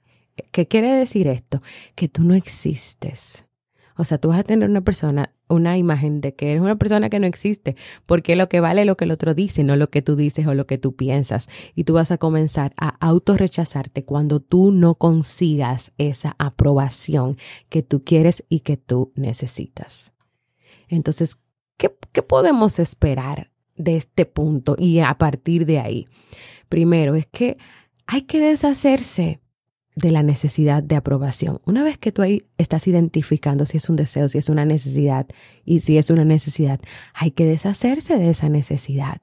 ¿Qué 0.51 0.67
quiere 0.67 0.91
decir 0.93 1.27
esto? 1.27 1.61
Que 1.95 2.07
tú 2.07 2.23
no 2.23 2.35
existes. 2.35 3.46
O 3.97 4.03
sea, 4.03 4.17
tú 4.19 4.29
vas 4.29 4.39
a 4.39 4.43
tener 4.43 4.69
una 4.69 4.81
persona, 4.81 5.33
una 5.49 5.77
imagen 5.77 6.21
de 6.21 6.35
que 6.35 6.51
eres 6.51 6.61
una 6.61 6.77
persona 6.77 7.09
que 7.09 7.19
no 7.19 7.25
existe, 7.25 7.75
porque 8.05 8.35
lo 8.35 8.47
que 8.47 8.59
vale 8.59 8.81
es 8.81 8.87
lo 8.87 8.95
que 8.95 9.05
el 9.05 9.11
otro 9.11 9.33
dice, 9.33 9.63
no 9.63 9.75
lo 9.75 9.89
que 9.89 10.01
tú 10.01 10.15
dices 10.15 10.45
o 10.47 10.53
lo 10.53 10.67
que 10.67 10.77
tú 10.77 10.95
piensas. 10.95 11.49
Y 11.75 11.83
tú 11.83 11.93
vas 11.93 12.11
a 12.11 12.17
comenzar 12.17 12.73
a 12.77 12.89
autorrechazarte 13.05 14.05
cuando 14.05 14.39
tú 14.39 14.71
no 14.71 14.95
consigas 14.95 15.93
esa 15.97 16.35
aprobación 16.37 17.37
que 17.69 17.81
tú 17.81 18.03
quieres 18.03 18.45
y 18.49 18.59
que 18.59 18.77
tú 18.77 19.11
necesitas. 19.15 20.13
Entonces, 20.87 21.39
¿qué, 21.77 21.95
qué 22.11 22.21
podemos 22.21 22.79
esperar 22.79 23.51
de 23.75 23.97
este 23.97 24.25
punto 24.25 24.75
y 24.77 24.99
a 24.99 25.17
partir 25.17 25.65
de 25.65 25.79
ahí? 25.79 26.07
Primero, 26.69 27.15
es 27.15 27.25
que 27.25 27.57
hay 28.05 28.21
que 28.21 28.39
deshacerse 28.39 29.41
de 29.97 30.11
la 30.11 30.21
necesidad 30.21 30.83
de 30.83 30.95
aprobación. 30.95 31.59
Una 31.65 31.83
vez 31.83 31.97
que 31.97 32.11
tú 32.11 32.21
ahí 32.21 32.43
estás 32.59 32.87
identificando 32.87 33.65
si 33.65 33.77
es 33.77 33.89
un 33.89 33.95
deseo, 33.95 34.27
si 34.27 34.37
es 34.37 34.47
una 34.47 34.63
necesidad 34.63 35.25
y 35.65 35.79
si 35.79 35.97
es 35.97 36.11
una 36.11 36.23
necesidad, 36.23 36.79
hay 37.15 37.31
que 37.31 37.45
deshacerse 37.45 38.15
de 38.15 38.29
esa 38.29 38.47
necesidad. 38.47 39.17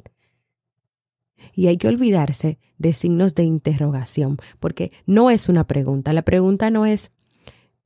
Y 1.55 1.69
hay 1.69 1.77
que 1.77 1.87
olvidarse 1.87 2.59
de 2.79 2.93
signos 2.93 3.37
de 3.37 3.45
interrogación, 3.45 4.39
porque 4.59 4.91
no 5.07 5.31
es 5.31 5.49
una 5.49 5.65
pregunta. 5.69 6.13
La 6.13 6.23
pregunta 6.23 6.71
no 6.71 6.87
es, 6.87 7.13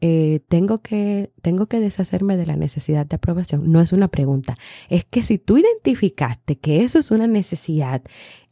eh, 0.00 0.40
tengo, 0.48 0.78
que, 0.78 1.32
tengo 1.42 1.66
que 1.66 1.80
deshacerme 1.80 2.36
de 2.36 2.46
la 2.46 2.56
necesidad 2.56 3.04
de 3.06 3.16
aprobación. 3.16 3.70
No 3.70 3.80
es 3.80 3.92
una 3.92 4.08
pregunta. 4.08 4.54
Es 4.88 5.04
que 5.04 5.22
si 5.22 5.38
tú 5.38 5.58
identificaste 5.58 6.56
que 6.56 6.84
eso 6.84 6.98
es 6.98 7.10
una 7.10 7.26
necesidad, 7.26 8.02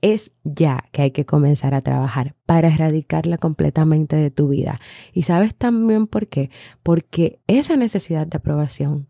es 0.03 0.33
ya 0.43 0.85
que 0.91 1.03
hay 1.03 1.11
que 1.13 1.25
comenzar 1.25 1.75
a 1.75 1.83
trabajar 1.83 2.35
para 2.47 2.69
erradicarla 2.69 3.39
completamente 3.39 4.17
de 4.17 4.31
tu 4.31 4.49
vida. 4.49 4.81
Y 5.13 5.23
sabes 5.23 5.55
también 5.55 6.07
por 6.07 6.27
qué. 6.27 6.51
Porque 6.83 7.39
esa 7.47 7.77
necesidad 7.77 8.27
de 8.27 8.39
aprobación 8.39 9.07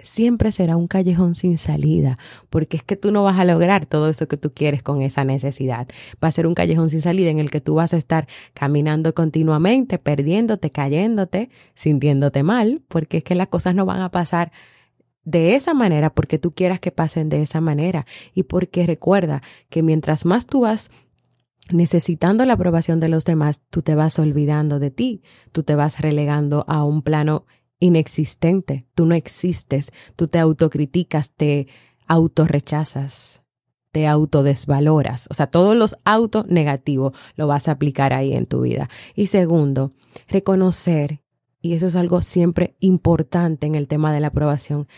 siempre 0.00 0.52
será 0.52 0.76
un 0.76 0.86
callejón 0.86 1.34
sin 1.34 1.58
salida, 1.58 2.18
porque 2.50 2.76
es 2.76 2.82
que 2.82 2.96
tú 2.96 3.10
no 3.10 3.24
vas 3.24 3.38
a 3.38 3.44
lograr 3.44 3.86
todo 3.86 4.08
eso 4.08 4.28
que 4.28 4.36
tú 4.36 4.52
quieres 4.52 4.82
con 4.82 5.02
esa 5.02 5.24
necesidad. 5.24 5.88
Va 6.22 6.28
a 6.28 6.32
ser 6.32 6.46
un 6.46 6.54
callejón 6.54 6.88
sin 6.90 7.00
salida 7.00 7.30
en 7.30 7.38
el 7.38 7.50
que 7.50 7.60
tú 7.60 7.74
vas 7.74 7.94
a 7.94 7.96
estar 7.96 8.28
caminando 8.54 9.14
continuamente, 9.14 9.98
perdiéndote, 9.98 10.70
cayéndote, 10.70 11.50
sintiéndote 11.74 12.42
mal, 12.42 12.82
porque 12.88 13.18
es 13.18 13.24
que 13.24 13.34
las 13.34 13.48
cosas 13.48 13.74
no 13.74 13.86
van 13.86 14.00
a 14.00 14.10
pasar 14.10 14.52
de 15.24 15.56
esa 15.56 15.74
manera 15.74 16.10
porque 16.14 16.38
tú 16.38 16.52
quieras 16.52 16.80
que 16.80 16.90
pasen 16.90 17.28
de 17.28 17.42
esa 17.42 17.60
manera 17.60 18.06
y 18.32 18.44
porque 18.44 18.86
recuerda 18.86 19.42
que 19.68 19.82
mientras 19.82 20.24
más 20.24 20.46
tú 20.46 20.60
vas 20.60 20.90
necesitando 21.70 22.46
la 22.46 22.54
aprobación 22.54 22.98
de 22.98 23.08
los 23.08 23.26
demás, 23.26 23.60
tú 23.68 23.82
te 23.82 23.94
vas 23.94 24.18
olvidando 24.18 24.78
de 24.78 24.90
ti, 24.90 25.22
tú 25.52 25.64
te 25.64 25.74
vas 25.74 26.00
relegando 26.00 26.64
a 26.66 26.82
un 26.82 27.02
plano 27.02 27.44
inexistente, 27.80 28.86
tú 28.94 29.06
no 29.06 29.14
existes, 29.14 29.92
tú 30.16 30.28
te 30.28 30.38
autocriticas, 30.38 31.32
te 31.32 31.68
autorrechazas, 32.06 33.42
te 33.92 34.06
autodesvaloras. 34.06 35.28
O 35.30 35.34
sea, 35.34 35.48
todos 35.48 35.76
los 35.76 35.96
autos 36.04 36.46
negativos 36.46 37.12
lo 37.36 37.46
vas 37.46 37.68
a 37.68 37.72
aplicar 37.72 38.12
ahí 38.12 38.32
en 38.32 38.46
tu 38.46 38.62
vida. 38.62 38.88
Y 39.14 39.26
segundo, 39.26 39.92
reconocer, 40.28 41.22
y 41.60 41.74
eso 41.74 41.86
es 41.86 41.96
algo 41.96 42.22
siempre 42.22 42.76
importante 42.80 43.66
en 43.66 43.74
el 43.74 43.88
tema 43.88 44.12
de 44.12 44.20
la 44.20 44.28
aprobación, 44.28 44.88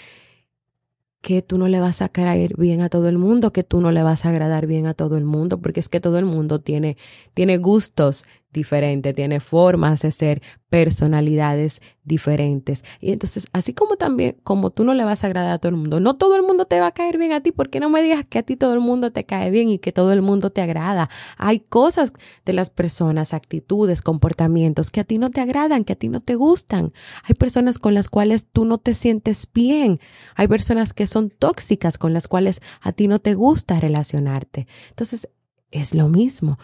que 1.20 1.42
tú 1.42 1.58
no 1.58 1.68
le 1.68 1.80
vas 1.80 2.00
a 2.00 2.08
caer 2.08 2.56
bien 2.56 2.80
a 2.80 2.88
todo 2.88 3.08
el 3.08 3.18
mundo, 3.18 3.52
que 3.52 3.62
tú 3.62 3.80
no 3.80 3.92
le 3.92 4.02
vas 4.02 4.24
a 4.24 4.30
agradar 4.30 4.66
bien 4.66 4.86
a 4.86 4.94
todo 4.94 5.18
el 5.18 5.24
mundo, 5.24 5.60
porque 5.60 5.80
es 5.80 5.90
que 5.90 6.00
todo 6.00 6.18
el 6.18 6.24
mundo 6.24 6.60
tiene, 6.60 6.96
tiene 7.34 7.58
gustos 7.58 8.24
diferente, 8.52 9.12
tiene 9.14 9.40
formas 9.40 10.02
de 10.02 10.10
ser, 10.10 10.42
personalidades 10.70 11.82
diferentes. 12.04 12.84
Y 13.00 13.12
entonces, 13.12 13.48
así 13.52 13.74
como 13.74 13.96
también, 13.96 14.36
como 14.44 14.70
tú 14.70 14.84
no 14.84 14.94
le 14.94 15.04
vas 15.04 15.22
a 15.22 15.26
agradar 15.26 15.52
a 15.52 15.58
todo 15.58 15.70
el 15.70 15.76
mundo, 15.76 16.00
no 16.00 16.16
todo 16.16 16.36
el 16.36 16.42
mundo 16.42 16.64
te 16.64 16.80
va 16.80 16.86
a 16.86 16.92
caer 16.92 17.18
bien 17.18 17.32
a 17.32 17.42
ti, 17.42 17.52
porque 17.52 17.80
no 17.80 17.90
me 17.90 18.00
digas 18.02 18.24
que 18.24 18.38
a 18.38 18.42
ti 18.44 18.56
todo 18.56 18.72
el 18.72 18.80
mundo 18.80 19.12
te 19.12 19.26
cae 19.26 19.50
bien 19.50 19.68
y 19.68 19.78
que 19.78 19.92
todo 19.92 20.12
el 20.12 20.22
mundo 20.22 20.50
te 20.50 20.62
agrada? 20.62 21.10
Hay 21.36 21.60
cosas 21.60 22.12
de 22.46 22.52
las 22.52 22.70
personas, 22.70 23.34
actitudes, 23.34 24.00
comportamientos 24.00 24.90
que 24.90 25.00
a 25.00 25.04
ti 25.04 25.18
no 25.18 25.30
te 25.30 25.40
agradan, 25.40 25.84
que 25.84 25.92
a 25.92 25.96
ti 25.96 26.08
no 26.08 26.20
te 26.20 26.36
gustan. 26.36 26.92
Hay 27.24 27.34
personas 27.34 27.78
con 27.78 27.92
las 27.92 28.08
cuales 28.08 28.46
tú 28.46 28.64
no 28.64 28.78
te 28.78 28.94
sientes 28.94 29.48
bien. 29.52 30.00
Hay 30.36 30.46
personas 30.46 30.92
que 30.92 31.08
son 31.08 31.30
tóxicas 31.30 31.98
con 31.98 32.14
las 32.14 32.28
cuales 32.28 32.62
a 32.80 32.92
ti 32.92 33.08
no 33.08 33.18
te 33.18 33.34
gusta 33.34 33.80
relacionarte. 33.80 34.68
Entonces, 34.90 35.28
es 35.70 35.94
lo 35.94 36.08
mismo. 36.08 36.58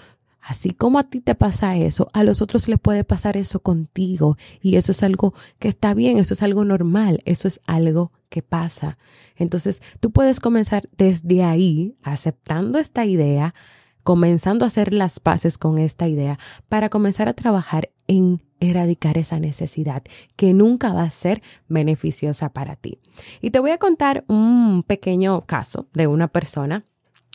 Así 0.46 0.70
como 0.70 1.00
a 1.00 1.10
ti 1.10 1.20
te 1.20 1.34
pasa 1.34 1.76
eso, 1.76 2.06
a 2.12 2.22
los 2.22 2.40
otros 2.40 2.68
les 2.68 2.78
puede 2.78 3.02
pasar 3.02 3.36
eso 3.36 3.58
contigo. 3.58 4.38
Y 4.60 4.76
eso 4.76 4.92
es 4.92 5.02
algo 5.02 5.34
que 5.58 5.66
está 5.66 5.92
bien, 5.92 6.18
eso 6.18 6.34
es 6.34 6.42
algo 6.42 6.64
normal, 6.64 7.20
eso 7.24 7.48
es 7.48 7.60
algo 7.66 8.12
que 8.28 8.42
pasa. 8.42 8.96
Entonces, 9.34 9.82
tú 9.98 10.12
puedes 10.12 10.38
comenzar 10.38 10.88
desde 10.96 11.42
ahí, 11.42 11.96
aceptando 12.04 12.78
esta 12.78 13.04
idea, 13.04 13.56
comenzando 14.04 14.64
a 14.64 14.68
hacer 14.68 14.94
las 14.94 15.18
paces 15.18 15.58
con 15.58 15.78
esta 15.78 16.06
idea, 16.06 16.38
para 16.68 16.90
comenzar 16.90 17.28
a 17.28 17.34
trabajar 17.34 17.90
en 18.06 18.40
erradicar 18.60 19.18
esa 19.18 19.40
necesidad 19.40 20.04
que 20.36 20.54
nunca 20.54 20.92
va 20.92 21.02
a 21.02 21.10
ser 21.10 21.42
beneficiosa 21.66 22.50
para 22.50 22.76
ti. 22.76 23.00
Y 23.40 23.50
te 23.50 23.58
voy 23.58 23.72
a 23.72 23.78
contar 23.78 24.24
un 24.28 24.84
pequeño 24.86 25.44
caso 25.44 25.88
de 25.92 26.06
una 26.06 26.28
persona, 26.28 26.84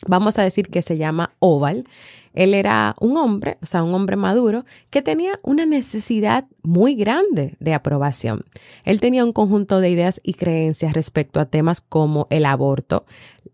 vamos 0.06 0.38
a 0.38 0.42
decir 0.42 0.68
que 0.68 0.82
se 0.82 0.96
llama 0.96 1.34
Oval. 1.38 1.84
Él 2.34 2.54
era 2.54 2.96
un 2.98 3.16
hombre, 3.16 3.58
o 3.62 3.66
sea, 3.66 3.82
un 3.82 3.94
hombre 3.94 4.16
maduro, 4.16 4.64
que 4.90 5.02
tenía 5.02 5.38
una 5.42 5.66
necesidad 5.66 6.46
muy 6.62 6.94
grande 6.94 7.56
de 7.60 7.74
aprobación. 7.74 8.44
Él 8.84 9.00
tenía 9.00 9.24
un 9.24 9.32
conjunto 9.32 9.80
de 9.80 9.90
ideas 9.90 10.20
y 10.24 10.34
creencias 10.34 10.94
respecto 10.94 11.40
a 11.40 11.46
temas 11.46 11.80
como 11.82 12.26
el 12.30 12.46
aborto, 12.46 13.04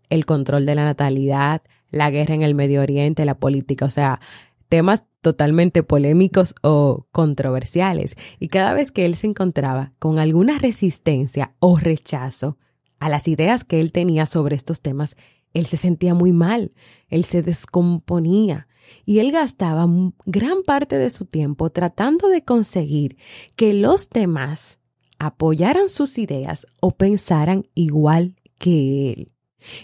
el 0.09 0.25
control 0.25 0.65
de 0.65 0.75
la 0.75 0.85
natalidad, 0.85 1.61
la 1.91 2.09
guerra 2.09 2.35
en 2.35 2.41
el 2.41 2.55
Medio 2.55 2.81
Oriente, 2.81 3.25
la 3.25 3.37
política, 3.37 3.85
o 3.85 3.89
sea, 3.89 4.21
temas 4.69 5.05
totalmente 5.21 5.83
polémicos 5.83 6.55
o 6.61 7.07
controversiales. 7.11 8.15
Y 8.39 8.47
cada 8.47 8.73
vez 8.73 8.91
que 8.91 9.05
él 9.05 9.15
se 9.15 9.27
encontraba 9.27 9.91
con 9.99 10.19
alguna 10.19 10.57
resistencia 10.57 11.53
o 11.59 11.77
rechazo 11.77 12.57
a 12.99 13.09
las 13.09 13.27
ideas 13.27 13.63
que 13.63 13.79
él 13.79 13.91
tenía 13.91 14.25
sobre 14.25 14.55
estos 14.55 14.81
temas, 14.81 15.15
él 15.53 15.65
se 15.65 15.77
sentía 15.77 16.13
muy 16.13 16.31
mal, 16.31 16.71
él 17.09 17.23
se 17.23 17.41
descomponía 17.41 18.67
y 19.05 19.19
él 19.19 19.31
gastaba 19.31 19.87
gran 20.25 20.63
parte 20.63 20.97
de 20.97 21.09
su 21.09 21.25
tiempo 21.25 21.69
tratando 21.69 22.29
de 22.29 22.43
conseguir 22.43 23.17
que 23.55 23.73
los 23.73 24.09
demás 24.09 24.79
apoyaran 25.19 25.89
sus 25.89 26.17
ideas 26.17 26.67
o 26.79 26.91
pensaran 26.91 27.67
igual 27.75 28.35
que 28.57 29.11
él. 29.11 29.31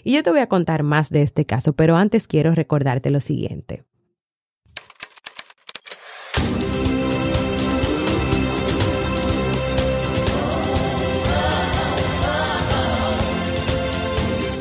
Y 0.04 0.14
yo 0.14 0.22
te 0.22 0.30
voy 0.30 0.40
a 0.40 0.48
contar 0.48 0.82
más 0.82 1.10
de 1.10 1.22
este 1.22 1.44
caso, 1.44 1.74
pero 1.74 1.96
antes 1.96 2.26
quiero 2.26 2.54
recordarte 2.54 3.10
lo 3.10 3.20
siguiente. 3.20 3.84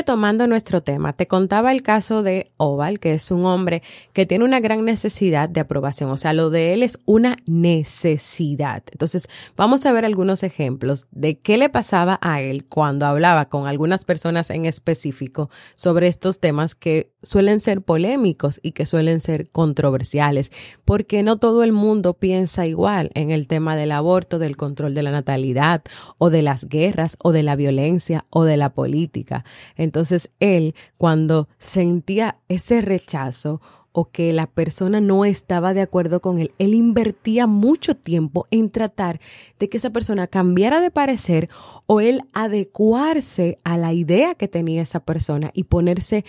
Retomando 0.00 0.46
nuestro 0.46 0.82
tema, 0.82 1.12
te 1.12 1.26
contaba 1.26 1.72
el 1.72 1.82
caso 1.82 2.22
de 2.22 2.52
Oval, 2.56 3.00
que 3.00 3.12
es 3.12 3.30
un 3.30 3.44
hombre 3.44 3.82
que 4.14 4.24
tiene 4.24 4.46
una 4.46 4.58
gran 4.58 4.82
necesidad 4.82 5.46
de 5.46 5.60
aprobación. 5.60 6.10
O 6.10 6.16
sea, 6.16 6.32
lo 6.32 6.48
de 6.48 6.72
él 6.72 6.82
es 6.82 6.98
una 7.04 7.36
necesidad. 7.44 8.82
Entonces, 8.92 9.28
vamos 9.58 9.84
a 9.84 9.92
ver 9.92 10.06
algunos 10.06 10.42
ejemplos 10.42 11.06
de 11.10 11.38
qué 11.38 11.58
le 11.58 11.68
pasaba 11.68 12.18
a 12.22 12.40
él 12.40 12.64
cuando 12.64 13.04
hablaba 13.04 13.50
con 13.50 13.66
algunas 13.66 14.06
personas 14.06 14.48
en 14.48 14.64
específico 14.64 15.50
sobre 15.74 16.06
estos 16.06 16.40
temas 16.40 16.74
que 16.74 17.12
suelen 17.22 17.60
ser 17.60 17.82
polémicos 17.82 18.60
y 18.62 18.72
que 18.72 18.86
suelen 18.86 19.20
ser 19.20 19.50
controversiales, 19.50 20.50
porque 20.84 21.22
no 21.22 21.38
todo 21.38 21.62
el 21.62 21.72
mundo 21.72 22.14
piensa 22.14 22.66
igual 22.66 23.10
en 23.14 23.30
el 23.30 23.46
tema 23.46 23.76
del 23.76 23.92
aborto, 23.92 24.38
del 24.38 24.56
control 24.56 24.94
de 24.94 25.02
la 25.02 25.10
natalidad, 25.10 25.82
o 26.18 26.30
de 26.30 26.42
las 26.42 26.68
guerras, 26.68 27.16
o 27.22 27.32
de 27.32 27.42
la 27.42 27.56
violencia, 27.56 28.24
o 28.30 28.44
de 28.44 28.56
la 28.56 28.70
política. 28.70 29.44
Entonces 29.76 30.30
él, 30.40 30.74
cuando 30.96 31.48
sentía 31.58 32.36
ese 32.48 32.80
rechazo 32.80 33.60
o 33.92 34.10
que 34.10 34.32
la 34.32 34.46
persona 34.46 35.00
no 35.00 35.24
estaba 35.24 35.74
de 35.74 35.80
acuerdo 35.80 36.20
con 36.20 36.38
él, 36.38 36.52
él 36.58 36.74
invertía 36.74 37.46
mucho 37.46 37.96
tiempo 37.96 38.46
en 38.50 38.70
tratar 38.70 39.20
de 39.58 39.68
que 39.68 39.78
esa 39.78 39.90
persona 39.90 40.28
cambiara 40.28 40.80
de 40.80 40.90
parecer 40.90 41.48
o 41.86 42.00
él 42.00 42.22
adecuarse 42.32 43.58
a 43.64 43.76
la 43.76 43.92
idea 43.92 44.34
que 44.36 44.48
tenía 44.48 44.82
esa 44.82 45.00
persona 45.00 45.50
y 45.54 45.64
ponerse 45.64 46.24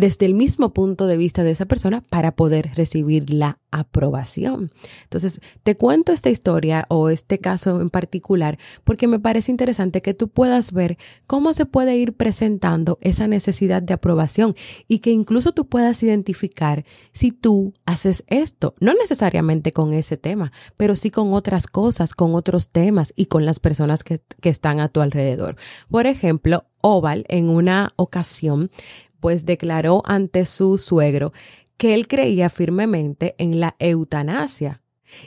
desde 0.00 0.24
el 0.24 0.32
mismo 0.32 0.72
punto 0.72 1.06
de 1.06 1.18
vista 1.18 1.44
de 1.44 1.50
esa 1.50 1.66
persona 1.66 2.00
para 2.00 2.34
poder 2.34 2.70
recibir 2.74 3.28
la 3.28 3.58
aprobación. 3.70 4.72
Entonces, 5.02 5.42
te 5.62 5.76
cuento 5.76 6.12
esta 6.12 6.30
historia 6.30 6.86
o 6.88 7.10
este 7.10 7.38
caso 7.38 7.82
en 7.82 7.90
particular 7.90 8.58
porque 8.82 9.06
me 9.06 9.20
parece 9.20 9.52
interesante 9.52 10.00
que 10.00 10.14
tú 10.14 10.28
puedas 10.28 10.72
ver 10.72 10.96
cómo 11.26 11.52
se 11.52 11.66
puede 11.66 11.98
ir 11.98 12.14
presentando 12.14 12.98
esa 13.02 13.28
necesidad 13.28 13.82
de 13.82 13.92
aprobación 13.92 14.56
y 14.88 15.00
que 15.00 15.10
incluso 15.10 15.52
tú 15.52 15.66
puedas 15.66 16.02
identificar 16.02 16.86
si 17.12 17.30
tú 17.30 17.74
haces 17.84 18.24
esto, 18.26 18.74
no 18.80 18.94
necesariamente 18.94 19.70
con 19.72 19.92
ese 19.92 20.16
tema, 20.16 20.50
pero 20.78 20.96
sí 20.96 21.10
con 21.10 21.34
otras 21.34 21.66
cosas, 21.66 22.14
con 22.14 22.34
otros 22.34 22.70
temas 22.70 23.12
y 23.16 23.26
con 23.26 23.44
las 23.44 23.60
personas 23.60 24.02
que, 24.02 24.22
que 24.40 24.48
están 24.48 24.80
a 24.80 24.88
tu 24.88 25.02
alrededor. 25.02 25.56
Por 25.90 26.06
ejemplo, 26.06 26.64
Oval 26.82 27.26
en 27.28 27.50
una 27.50 27.92
ocasión 27.96 28.70
pues 29.20 29.46
declaró 29.46 30.02
ante 30.04 30.44
su 30.44 30.78
suegro 30.78 31.32
que 31.76 31.94
él 31.94 32.08
creía 32.08 32.50
firmemente 32.50 33.34
en 33.38 33.60
la 33.60 33.76
eutanasia. 33.78 34.82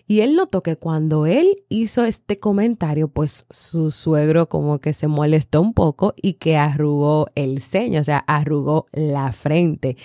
Y 0.08 0.22
él 0.22 0.36
notó 0.36 0.64
que 0.64 0.78
cuando 0.78 1.26
él 1.26 1.64
hizo 1.70 2.06
este 2.06 2.40
comentario, 2.40 3.08
pues 3.08 3.46
su 3.50 3.92
suegro 3.92 4.48
como 4.48 4.80
que 4.80 4.94
se 4.94 5.08
molestó 5.08 5.62
un 5.62 5.74
poco 5.74 6.14
y 6.16 6.34
que 6.34 6.58
arrugó 6.58 7.28
el 7.36 7.62
ceño, 7.62 8.02
o 8.02 8.04
sea, 8.04 8.20
arrugó 8.20 8.88
la 8.92 9.32
frente. 9.32 9.98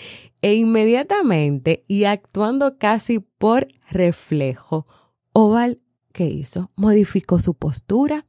E 0.42 0.55
inmediatamente 0.55 1.85
y 1.87 2.05
actuando 2.05 2.79
casi 2.79 3.20
por 3.20 3.68
reflejo, 3.90 4.87
Oval, 5.33 5.81
¿qué 6.12 6.27
hizo? 6.27 6.70
Modificó 6.77 7.38
su 7.38 7.55
postura 7.55 8.27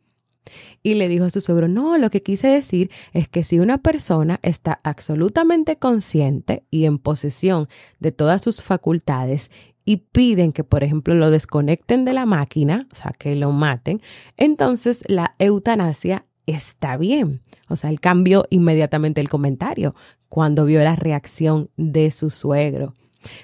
y 0.81 0.95
le 0.95 1.07
dijo 1.07 1.25
a 1.25 1.29
su 1.29 1.41
suegro, 1.41 1.67
no, 1.67 1.97
lo 1.97 2.09
que 2.09 2.23
quise 2.23 2.47
decir 2.47 2.89
es 3.13 3.27
que 3.27 3.43
si 3.43 3.59
una 3.59 3.79
persona 3.79 4.39
está 4.41 4.79
absolutamente 4.83 5.77
consciente 5.77 6.63
y 6.69 6.85
en 6.85 6.97
posesión 6.97 7.67
de 7.99 8.11
todas 8.11 8.41
sus 8.41 8.61
facultades 8.61 9.51
y 9.85 9.97
piden 9.97 10.51
que, 10.51 10.63
por 10.63 10.83
ejemplo, 10.83 11.15
lo 11.15 11.31
desconecten 11.31 12.05
de 12.05 12.13
la 12.13 12.25
máquina, 12.25 12.87
o 12.91 12.95
sea, 12.95 13.11
que 13.17 13.35
lo 13.35 13.51
maten, 13.51 14.01
entonces 14.37 15.03
la 15.07 15.35
eutanasia 15.39 16.25
está 16.45 16.97
bien. 16.97 17.41
O 17.67 17.75
sea, 17.75 17.89
él 17.89 17.99
cambió 17.99 18.45
inmediatamente 18.49 19.21
el 19.21 19.29
comentario 19.29 19.95
cuando 20.27 20.65
vio 20.65 20.83
la 20.83 20.95
reacción 20.95 21.69
de 21.77 22.11
su 22.11 22.29
suegro. 22.29 22.93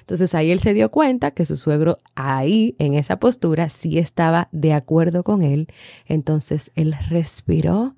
Entonces 0.00 0.34
ahí 0.34 0.50
él 0.50 0.60
se 0.60 0.74
dio 0.74 0.90
cuenta 0.90 1.32
que 1.32 1.44
su 1.44 1.56
suegro 1.56 1.98
ahí, 2.14 2.74
en 2.78 2.94
esa 2.94 3.18
postura, 3.18 3.68
sí 3.68 3.98
estaba 3.98 4.48
de 4.52 4.72
acuerdo 4.72 5.24
con 5.24 5.42
él. 5.42 5.68
Entonces 6.06 6.72
él 6.74 6.94
respiró 7.08 7.94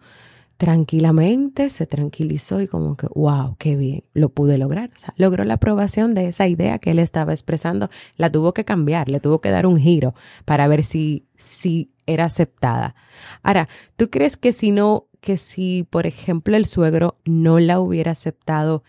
tranquilamente, 0.58 1.70
se 1.70 1.86
tranquilizó 1.86 2.60
y 2.60 2.66
como 2.66 2.96
que, 2.96 3.06
wow, 3.14 3.54
qué 3.58 3.76
bien, 3.76 4.02
lo 4.12 4.28
pude 4.28 4.58
lograr. 4.58 4.90
O 4.94 4.98
sea, 4.98 5.14
logró 5.16 5.44
la 5.44 5.54
aprobación 5.54 6.14
de 6.14 6.26
esa 6.26 6.48
idea 6.48 6.80
que 6.80 6.90
él 6.90 6.98
estaba 6.98 7.32
expresando, 7.32 7.90
la 8.16 8.30
tuvo 8.30 8.52
que 8.52 8.64
cambiar, 8.64 9.08
le 9.08 9.20
tuvo 9.20 9.40
que 9.40 9.50
dar 9.50 9.66
un 9.66 9.78
giro 9.78 10.14
para 10.44 10.66
ver 10.66 10.82
si, 10.82 11.26
si 11.36 11.92
era 12.06 12.24
aceptada. 12.24 12.96
Ahora, 13.44 13.68
¿tú 13.96 14.10
crees 14.10 14.36
que 14.36 14.52
si 14.52 14.72
no, 14.72 15.06
que 15.20 15.36
si, 15.36 15.86
por 15.88 16.06
ejemplo, 16.06 16.56
el 16.56 16.66
suegro 16.66 17.18
no 17.24 17.60
la 17.60 17.78
hubiera 17.78 18.10
aceptado, 18.10 18.82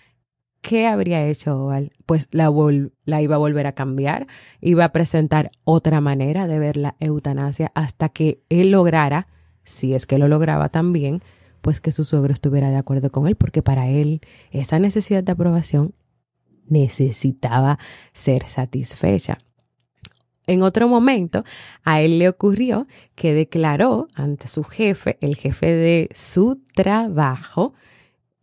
¿qué 0.61 0.87
habría 0.87 1.25
hecho 1.27 1.65
Oval? 1.65 1.91
Pues 2.05 2.27
la, 2.31 2.51
iba 3.21 3.35
a 3.35 3.39
volver 3.39 3.67
a 3.67 3.73
cambiar, 3.73 4.27
iba 4.61 4.85
a 4.85 4.91
presentar 4.91 5.51
otra 5.63 6.01
manera 6.01 6.47
de 6.47 6.59
ver 6.59 6.77
la 6.77 6.95
eutanasia 6.99 7.71
hasta 7.75 8.09
que 8.09 8.41
él 8.49 8.71
lograra, 8.71 9.27
si 9.63 9.93
es 9.93 10.05
que 10.05 10.17
lo 10.17 10.27
lograba 10.27 10.69
también, 10.69 11.21
pues 11.61 11.79
que 11.79 11.91
su 11.91 12.03
suegro 12.03 12.33
estuviera 12.33 12.69
de 12.69 12.77
acuerdo 12.77 13.11
con 13.11 13.27
él, 13.27 13.35
porque 13.35 13.61
para 13.61 13.87
él 13.89 14.21
esa 14.51 14.79
necesidad 14.79 15.23
de 15.23 15.31
aprobación 15.31 15.93
necesitaba 16.67 17.79
ser 18.13 18.45
satisfecha. 18.45 19.37
En 20.47 20.63
otro 20.63 20.87
momento, 20.87 21.43
a 21.83 22.01
él 22.01 22.17
le 22.17 22.27
ocurrió 22.27 22.87
que 23.13 23.35
declaró 23.35 24.07
ante 24.15 24.47
su 24.47 24.63
jefe, 24.63 25.17
el 25.21 25.35
jefe 25.35 25.67
de 25.67 26.09
su 26.15 26.63
trabajo, 26.73 27.75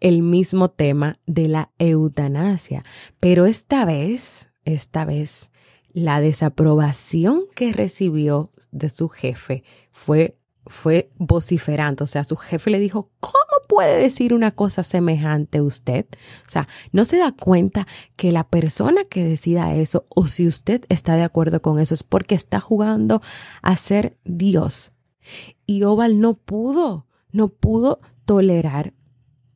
el 0.00 0.22
mismo 0.22 0.70
tema 0.70 1.18
de 1.26 1.48
la 1.48 1.70
eutanasia. 1.78 2.84
Pero 3.20 3.46
esta 3.46 3.84
vez, 3.84 4.50
esta 4.64 5.04
vez, 5.04 5.50
la 5.92 6.20
desaprobación 6.20 7.44
que 7.54 7.72
recibió 7.72 8.50
de 8.70 8.88
su 8.88 9.08
jefe 9.08 9.64
fue 9.92 10.36
fue 10.66 11.10
vociferante, 11.16 12.04
o 12.04 12.06
sea, 12.06 12.24
su 12.24 12.36
jefe 12.36 12.70
le 12.70 12.80
dijo, 12.80 13.10
¿cómo 13.20 13.36
puede 13.68 14.00
decir 14.00 14.34
una 14.34 14.50
cosa 14.50 14.82
semejante 14.82 15.60
usted? 15.60 16.06
O 16.46 16.50
sea, 16.50 16.68
no 16.92 17.04
se 17.04 17.18
da 17.18 17.32
cuenta 17.32 17.86
que 18.16 18.32
la 18.32 18.48
persona 18.48 19.04
que 19.04 19.24
decida 19.24 19.74
eso, 19.74 20.06
o 20.08 20.26
si 20.26 20.46
usted 20.46 20.84
está 20.88 21.16
de 21.16 21.22
acuerdo 21.22 21.62
con 21.62 21.78
eso, 21.78 21.94
es 21.94 22.02
porque 22.02 22.34
está 22.34 22.60
jugando 22.60 23.22
a 23.62 23.76
ser 23.76 24.18
Dios. 24.24 24.92
Y 25.66 25.84
Oval 25.84 26.20
no 26.20 26.34
pudo, 26.34 27.06
no 27.32 27.48
pudo 27.48 28.00
tolerar 28.24 28.92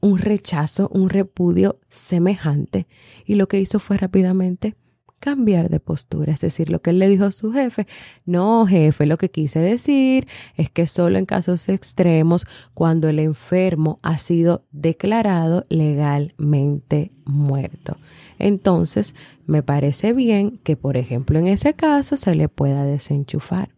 un 0.00 0.18
rechazo, 0.18 0.88
un 0.92 1.08
repudio 1.10 1.78
semejante. 1.88 2.86
Y 3.24 3.34
lo 3.34 3.48
que 3.48 3.60
hizo 3.60 3.78
fue 3.78 3.96
rápidamente 3.96 4.76
cambiar 5.20 5.68
de 5.68 5.78
postura. 5.78 6.32
Es 6.32 6.40
decir, 6.40 6.70
lo 6.70 6.80
que 6.80 6.90
él 6.90 6.98
le 6.98 7.08
dijo 7.08 7.24
a 7.24 7.32
su 7.32 7.52
jefe, 7.52 7.86
no 8.24 8.66
jefe, 8.66 9.06
lo 9.06 9.18
que 9.18 9.30
quise 9.30 9.60
decir 9.60 10.26
es 10.56 10.70
que 10.70 10.86
solo 10.86 11.18
en 11.18 11.26
casos 11.26 11.68
extremos, 11.68 12.46
cuando 12.74 13.08
el 13.08 13.18
enfermo 13.18 13.98
ha 14.02 14.18
sido 14.18 14.64
declarado 14.72 15.66
legalmente 15.68 17.12
muerto. 17.24 17.98
Entonces, 18.38 19.14
me 19.46 19.62
parece 19.62 20.14
bien 20.14 20.58
que, 20.64 20.76
por 20.76 20.96
ejemplo, 20.96 21.38
en 21.38 21.46
ese 21.46 21.74
caso 21.74 22.16
se 22.16 22.34
le 22.34 22.48
pueda 22.48 22.84
desenchufar. 22.84 23.68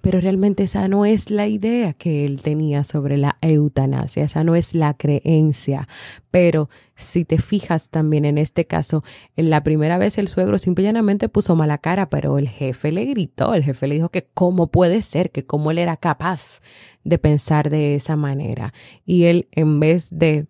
Pero 0.00 0.20
realmente 0.20 0.64
esa 0.64 0.88
no 0.88 1.04
es 1.04 1.30
la 1.30 1.46
idea 1.46 1.92
que 1.92 2.24
él 2.24 2.42
tenía 2.42 2.84
sobre 2.84 3.16
la 3.16 3.36
eutanasia, 3.40 4.24
esa 4.24 4.44
no 4.44 4.54
es 4.54 4.74
la 4.74 4.94
creencia. 4.94 5.88
Pero 6.30 6.68
si 6.96 7.24
te 7.24 7.38
fijas 7.38 7.88
también 7.88 8.24
en 8.24 8.38
este 8.38 8.66
caso, 8.66 9.02
en 9.36 9.50
la 9.50 9.62
primera 9.62 9.98
vez 9.98 10.18
el 10.18 10.28
suegro 10.28 10.58
simplemente 10.58 11.28
puso 11.28 11.56
mala 11.56 11.78
cara, 11.78 12.10
pero 12.10 12.38
el 12.38 12.48
jefe 12.48 12.92
le 12.92 13.04
gritó, 13.06 13.54
el 13.54 13.64
jefe 13.64 13.86
le 13.86 13.96
dijo 13.96 14.10
que 14.10 14.28
cómo 14.34 14.68
puede 14.68 15.02
ser, 15.02 15.30
que 15.30 15.46
cómo 15.46 15.70
él 15.70 15.78
era 15.78 15.96
capaz 15.96 16.60
de 17.04 17.18
pensar 17.18 17.70
de 17.70 17.94
esa 17.94 18.16
manera. 18.16 18.72
Y 19.04 19.24
él 19.24 19.48
en 19.52 19.80
vez 19.80 20.08
de 20.10 20.46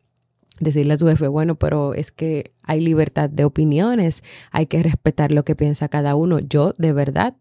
decirle 0.59 0.95
a 0.95 0.97
su 0.97 1.07
jefe, 1.07 1.29
bueno, 1.29 1.55
pero 1.57 1.95
es 1.95 2.13
que 2.13 2.53
hay 2.63 2.81
libertad 2.81 3.31
de 3.31 3.45
opiniones, 3.45 4.23
hay 4.51 4.67
que 4.67 4.83
respetar 4.83 5.33
lo 5.33 5.45
que 5.45 5.57
piensa 5.57 5.89
cada 5.89 6.15
uno. 6.15 6.39
Yo 6.39 6.73
de 6.77 6.93
verdad 6.93 7.35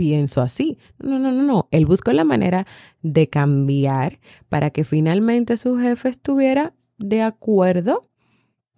pienso 0.00 0.40
así. 0.40 0.78
No, 0.98 1.18
no, 1.18 1.30
no, 1.30 1.42
no. 1.42 1.68
Él 1.70 1.84
buscó 1.84 2.10
la 2.14 2.24
manera 2.24 2.66
de 3.02 3.28
cambiar 3.28 4.18
para 4.48 4.70
que 4.70 4.82
finalmente 4.82 5.58
su 5.58 5.76
jefe 5.76 6.08
estuviera 6.08 6.72
de 6.96 7.20
acuerdo, 7.20 8.08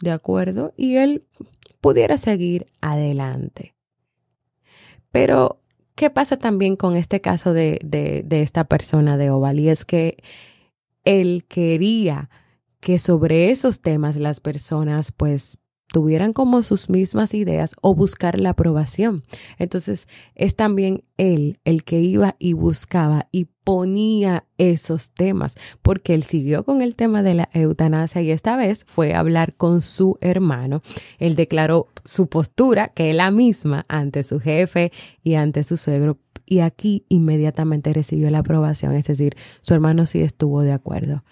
de 0.00 0.10
acuerdo, 0.10 0.72
y 0.76 0.96
él 0.96 1.24
pudiera 1.80 2.16
seguir 2.16 2.66
adelante. 2.80 3.76
Pero, 5.12 5.60
¿qué 5.94 6.10
pasa 6.10 6.38
también 6.38 6.74
con 6.74 6.96
este 6.96 7.20
caso 7.20 7.52
de, 7.52 7.78
de, 7.84 8.24
de 8.26 8.42
esta 8.42 8.64
persona 8.64 9.16
de 9.16 9.30
Oval? 9.30 9.60
Y 9.60 9.68
es 9.68 9.84
que 9.84 10.16
él 11.04 11.44
quería 11.48 12.30
que 12.80 12.98
sobre 12.98 13.52
esos 13.52 13.80
temas 13.80 14.16
las 14.16 14.40
personas 14.40 15.12
pues 15.12 15.61
tuvieran 15.92 16.32
como 16.32 16.62
sus 16.62 16.88
mismas 16.88 17.34
ideas 17.34 17.76
o 17.82 17.94
buscar 17.94 18.40
la 18.40 18.50
aprobación. 18.50 19.22
Entonces 19.58 20.08
es 20.34 20.56
también 20.56 21.04
él 21.18 21.60
el 21.64 21.84
que 21.84 22.00
iba 22.00 22.34
y 22.38 22.54
buscaba 22.54 23.28
y 23.30 23.46
ponía 23.62 24.44
esos 24.58 25.12
temas, 25.12 25.56
porque 25.82 26.14
él 26.14 26.24
siguió 26.24 26.64
con 26.64 26.82
el 26.82 26.96
tema 26.96 27.22
de 27.22 27.34
la 27.34 27.48
eutanasia 27.52 28.22
y 28.22 28.32
esta 28.32 28.56
vez 28.56 28.84
fue 28.88 29.14
a 29.14 29.20
hablar 29.20 29.54
con 29.54 29.82
su 29.82 30.18
hermano. 30.20 30.82
Él 31.18 31.36
declaró 31.36 31.88
su 32.04 32.26
postura, 32.26 32.88
que 32.88 33.10
es 33.10 33.16
la 33.16 33.30
misma, 33.30 33.86
ante 33.88 34.24
su 34.24 34.40
jefe 34.40 34.90
y 35.22 35.34
ante 35.34 35.62
su 35.62 35.76
suegro. 35.76 36.18
Y 36.44 36.60
aquí 36.60 37.04
inmediatamente 37.08 37.92
recibió 37.92 38.30
la 38.30 38.38
aprobación, 38.38 38.94
es 38.94 39.04
decir, 39.04 39.36
su 39.60 39.74
hermano 39.74 40.06
sí 40.06 40.22
estuvo 40.22 40.62
de 40.62 40.72
acuerdo. 40.72 41.22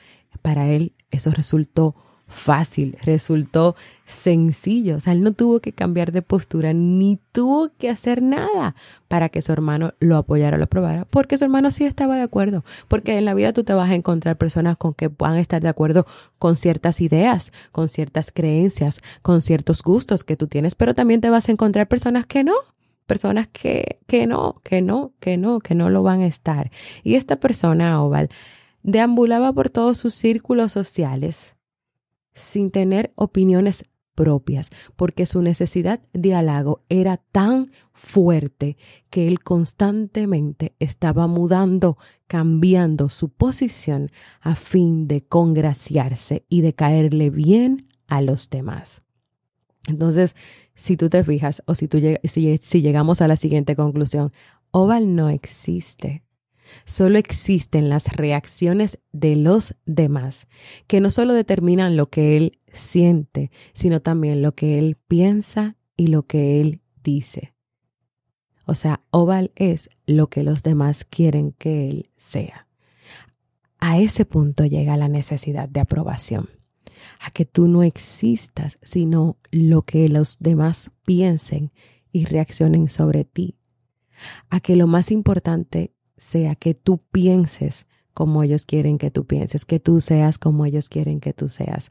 Para 0.43 0.69
él 0.69 0.95
eso 1.11 1.31
resultó 1.31 1.97
fácil, 2.31 2.97
resultó 3.03 3.77
sencillo. 4.07 4.97
O 4.97 5.01
sea, 5.01 5.13
él 5.13 5.23
no 5.23 5.33
tuvo 5.33 5.61
que 5.61 5.73
cambiar 5.73 6.13
de 6.13 6.23
postura 6.23 6.73
ni 6.73 7.19
tuvo 7.33 7.71
que 7.77 7.91
hacer 7.91 8.23
nada 8.23 8.75
para 9.09 9.29
que 9.29 9.43
su 9.43 9.53
hermano 9.53 9.93
lo 10.01 10.17
apoyara 10.17 10.57
lo 10.57 10.65
aprobara, 10.65 11.05
porque 11.05 11.37
su 11.37 11.45
hermano 11.45 11.71
sí 11.71 11.85
estaba 11.85 12.17
de 12.17 12.23
acuerdo. 12.23 12.65
Porque 12.89 13.19
en 13.19 13.25
la 13.25 13.35
vida 13.35 13.53
tú 13.53 13.65
te 13.65 13.75
vas 13.75 13.91
a 13.91 13.95
encontrar 13.95 14.39
personas 14.39 14.77
con 14.77 14.95
que 14.95 15.11
puedan 15.11 15.37
estar 15.37 15.61
de 15.61 15.69
acuerdo 15.69 16.07
con 16.39 16.57
ciertas 16.57 17.01
ideas, 17.01 17.53
con 17.73 17.89
ciertas 17.89 18.33
creencias, 18.33 19.01
con 19.23 19.41
ciertos 19.41 19.83
gustos 19.83 20.25
que 20.25 20.37
tú 20.37 20.47
tienes, 20.47 20.75
pero 20.75 20.95
también 20.95 21.21
te 21.21 21.31
vas 21.31 21.49
a 21.49 21.53
encontrar 21.53 21.89
personas 21.89 22.27
que 22.27 22.45
no 22.45 22.55
personas 23.07 23.49
que, 23.49 23.99
que 24.07 24.29
no, 24.29 24.61
que 24.63 24.83
no, 24.83 25.15
que 25.19 25.37
no, 25.37 25.59
que 25.59 25.75
no 25.75 25.91
lo 25.91 26.05
van 26.05 26.21
a 26.21 26.27
estar. 26.27 26.71
Y 27.03 27.17
esta 27.17 27.41
persona, 27.41 28.01
Oval, 28.01 28.29
deambulaba 28.85 29.53
por 29.53 29.69
todos 29.69 29.99
sus 29.99 30.15
círculos 30.15 30.71
sociales, 30.71 31.57
sin 32.35 32.71
tener 32.71 33.13
opiniones 33.17 33.85
propias, 34.15 34.71
porque 34.97 35.25
su 35.25 35.41
necesidad 35.41 36.01
de 36.13 36.35
halago 36.35 36.83
era 36.89 37.19
tan 37.33 37.71
fuerte 37.93 38.77
que 39.09 39.27
él 39.27 39.41
constantemente 39.41 40.75
estaba 40.79 41.27
mudando, 41.27 41.97
cambiando 42.27 43.09
su 43.09 43.31
posición 43.31 44.11
a 44.41 44.57
fin 44.57 45.09
de 45.09 45.23
congraciarse 45.25 46.45
y 46.49 46.61
de 46.61 46.75
caerle 46.75 47.31
bien 47.31 47.87
a 48.09 48.21
los 48.21 48.51
demás. 48.51 49.03
Entonces, 49.89 50.37
si 50.75 50.97
tú 50.97 51.09
te 51.09 51.25
fijas 51.25 51.63
o 51.67 51.75
si, 51.75 51.89
tú, 51.89 51.99
si, 52.25 52.59
si 52.59 52.83
llegamos 52.83 53.23
a 53.23 53.29
la 53.29 53.37
siguiente 53.37 53.75
conclusión, 53.75 54.33
Oval 54.71 55.17
no 55.17 55.31
existe 55.31 56.25
Solo 56.85 57.19
existen 57.19 57.89
las 57.89 58.13
reacciones 58.13 58.99
de 59.13 59.37
los 59.37 59.77
demás, 59.87 60.49
que 60.87 61.01
no 61.01 61.11
solo 61.11 61.35
determinan 61.35 61.97
lo 61.97 62.11
que 62.11 62.37
él 62.37 62.59
siente, 62.73 63.51
sino 63.73 64.01
también 64.01 64.43
lo 64.43 64.55
que 64.55 64.79
él 64.79 64.97
piensa 65.09 65.77
y 65.97 66.09
lo 66.09 66.27
que 66.27 66.61
él 66.61 66.81
dice. 67.03 67.55
O 68.67 68.75
sea, 68.75 69.03
Oval 69.11 69.51
es 69.57 69.91
lo 70.07 70.29
que 70.29 70.43
los 70.43 70.63
demás 70.63 71.05
quieren 71.05 71.53
que 71.53 71.89
él 71.89 72.11
sea. 72.17 72.69
A 73.79 73.99
ese 73.99 74.25
punto 74.25 74.65
llega 74.65 74.97
la 74.97 75.09
necesidad 75.09 75.69
de 75.69 75.81
aprobación, 75.81 76.51
a 77.19 77.31
que 77.31 77.45
tú 77.45 77.67
no 77.67 77.83
existas, 77.83 78.79
sino 78.83 79.39
lo 79.51 79.83
que 79.83 80.09
los 80.09 80.39
demás 80.39 80.91
piensen 81.05 81.73
y 82.13 82.27
reaccionen 82.27 82.89
sobre 82.89 83.25
ti, 83.25 83.57
a 84.51 84.61
que 84.61 84.77
lo 84.77 84.87
más 84.87 85.11
importante 85.11 85.93
sea 86.21 86.55
que 86.55 86.75
tú 86.75 86.99
pienses 87.11 87.87
como 88.13 88.43
ellos 88.43 88.67
quieren 88.67 88.99
que 88.99 89.11
tú 89.11 89.25
pienses, 89.25 89.65
que 89.65 89.81
tú 89.81 90.01
seas 90.01 90.39
como 90.39 90.67
ellos 90.67 90.91
quieren 90.91 91.19
que 91.19 91.33
tú 91.33 91.49
seas, 91.49 91.91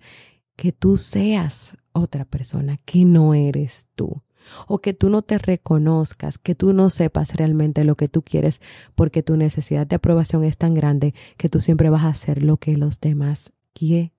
que 0.55 0.71
tú 0.71 0.97
seas 0.97 1.75
otra 1.93 2.25
persona 2.25 2.77
que 2.85 3.05
no 3.05 3.33
eres 3.33 3.87
tú 3.95 4.21
o 4.67 4.79
que 4.79 4.93
tú 4.93 5.09
no 5.09 5.23
te 5.23 5.39
reconozcas, 5.39 6.37
que 6.37 6.53
tú 6.53 6.73
no 6.73 6.91
sepas 6.91 7.35
realmente 7.35 7.83
lo 7.83 7.95
que 7.95 8.07
tú 8.07 8.21
quieres 8.21 8.61
porque 8.93 9.23
tu 9.23 9.35
necesidad 9.35 9.87
de 9.87 9.95
aprobación 9.95 10.43
es 10.43 10.57
tan 10.57 10.75
grande 10.75 11.15
que 11.37 11.49
tú 11.49 11.59
siempre 11.59 11.89
vas 11.89 12.03
a 12.03 12.09
hacer 12.09 12.43
lo 12.43 12.57
que 12.57 12.77
los 12.77 12.99
demás 12.99 13.51
quieren. 13.73 14.11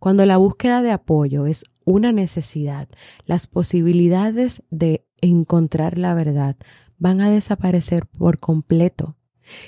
Cuando 0.00 0.26
la 0.26 0.38
búsqueda 0.38 0.82
de 0.82 0.90
apoyo 0.90 1.46
es 1.46 1.64
una 1.84 2.12
necesidad, 2.12 2.88
las 3.24 3.46
posibilidades 3.46 4.62
de 4.70 5.04
encontrar 5.20 5.98
la 5.98 6.14
verdad 6.14 6.56
van 6.98 7.20
a 7.20 7.30
desaparecer 7.30 8.06
por 8.06 8.38
completo. 8.38 9.16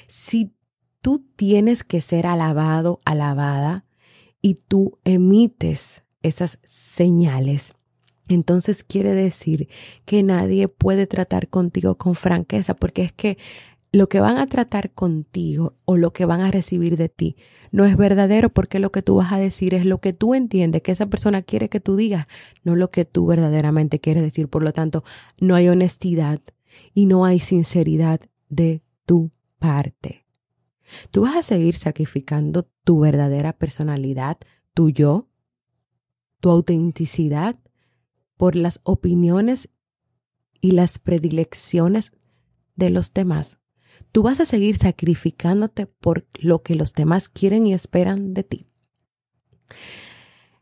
Si 0.06 0.54
tú 1.00 1.26
tienes 1.36 1.84
que 1.84 2.00
ser 2.00 2.26
alabado, 2.26 3.00
alabada, 3.04 3.84
y 4.40 4.54
tú 4.54 4.98
emites 5.04 6.04
esas 6.22 6.58
señales, 6.64 7.74
entonces 8.28 8.84
quiere 8.84 9.12
decir 9.12 9.68
que 10.04 10.22
nadie 10.22 10.68
puede 10.68 11.06
tratar 11.06 11.48
contigo 11.48 11.96
con 11.96 12.14
franqueza, 12.14 12.74
porque 12.74 13.02
es 13.02 13.12
que 13.12 13.38
lo 13.94 14.08
que 14.08 14.20
van 14.20 14.38
a 14.38 14.46
tratar 14.46 14.90
contigo 14.90 15.76
o 15.84 15.96
lo 15.96 16.12
que 16.12 16.26
van 16.26 16.40
a 16.40 16.50
recibir 16.50 16.96
de 16.96 17.08
ti 17.08 17.36
no 17.74 17.84
es 17.84 17.96
verdadero 17.96 18.50
porque 18.50 18.78
lo 18.78 18.92
que 18.92 19.02
tú 19.02 19.16
vas 19.16 19.32
a 19.32 19.38
decir 19.38 19.74
es 19.74 19.84
lo 19.84 20.00
que 20.00 20.12
tú 20.12 20.34
entiendes 20.34 20.82
que 20.82 20.92
esa 20.92 21.06
persona 21.06 21.42
quiere 21.42 21.68
que 21.68 21.80
tú 21.80 21.96
digas, 21.96 22.28
no 22.62 22.76
lo 22.76 22.88
que 22.88 23.04
tú 23.04 23.26
verdaderamente 23.26 23.98
quieres 23.98 24.22
decir. 24.22 24.48
Por 24.48 24.62
lo 24.62 24.72
tanto, 24.72 25.02
no 25.40 25.56
hay 25.56 25.68
honestidad 25.68 26.40
y 26.92 27.06
no 27.06 27.24
hay 27.24 27.40
sinceridad 27.40 28.20
de 28.48 28.82
tu 29.06 29.32
parte. 29.58 30.24
Tú 31.10 31.22
vas 31.22 31.34
a 31.34 31.42
seguir 31.42 31.74
sacrificando 31.74 32.68
tu 32.84 33.00
verdadera 33.00 33.52
personalidad, 33.52 34.38
tu 34.72 34.90
yo, 34.90 35.26
tu 36.38 36.50
autenticidad 36.50 37.58
por 38.36 38.54
las 38.54 38.80
opiniones 38.84 39.68
y 40.60 40.70
las 40.70 41.00
predilecciones 41.00 42.12
de 42.76 42.90
los 42.90 43.12
demás. 43.12 43.58
Tú 44.14 44.22
vas 44.22 44.38
a 44.38 44.44
seguir 44.44 44.76
sacrificándote 44.76 45.86
por 45.86 46.24
lo 46.38 46.62
que 46.62 46.76
los 46.76 46.92
demás 46.92 47.28
quieren 47.28 47.66
y 47.66 47.74
esperan 47.74 48.32
de 48.32 48.44
ti. 48.44 48.66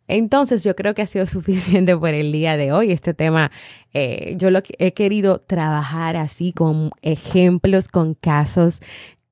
Entonces 0.09 0.65
yo 0.65 0.75
creo 0.75 0.95
que 0.95 1.03
ha 1.03 1.07
sido 1.07 1.27
suficiente 1.27 1.95
por 1.95 2.15
el 2.15 2.33
día 2.33 2.57
de 2.57 2.73
hoy. 2.73 2.93
Este 2.93 3.13
tema 3.13 3.51
eh, 3.93 4.37
yo 4.39 4.51
lo 4.51 4.63
he 4.79 4.95
querido 4.95 5.43
trabajar 5.43 6.17
así 6.17 6.55
con 6.55 6.93
ejemplos, 7.03 7.89
con 7.89 8.15
casos, 8.15 8.81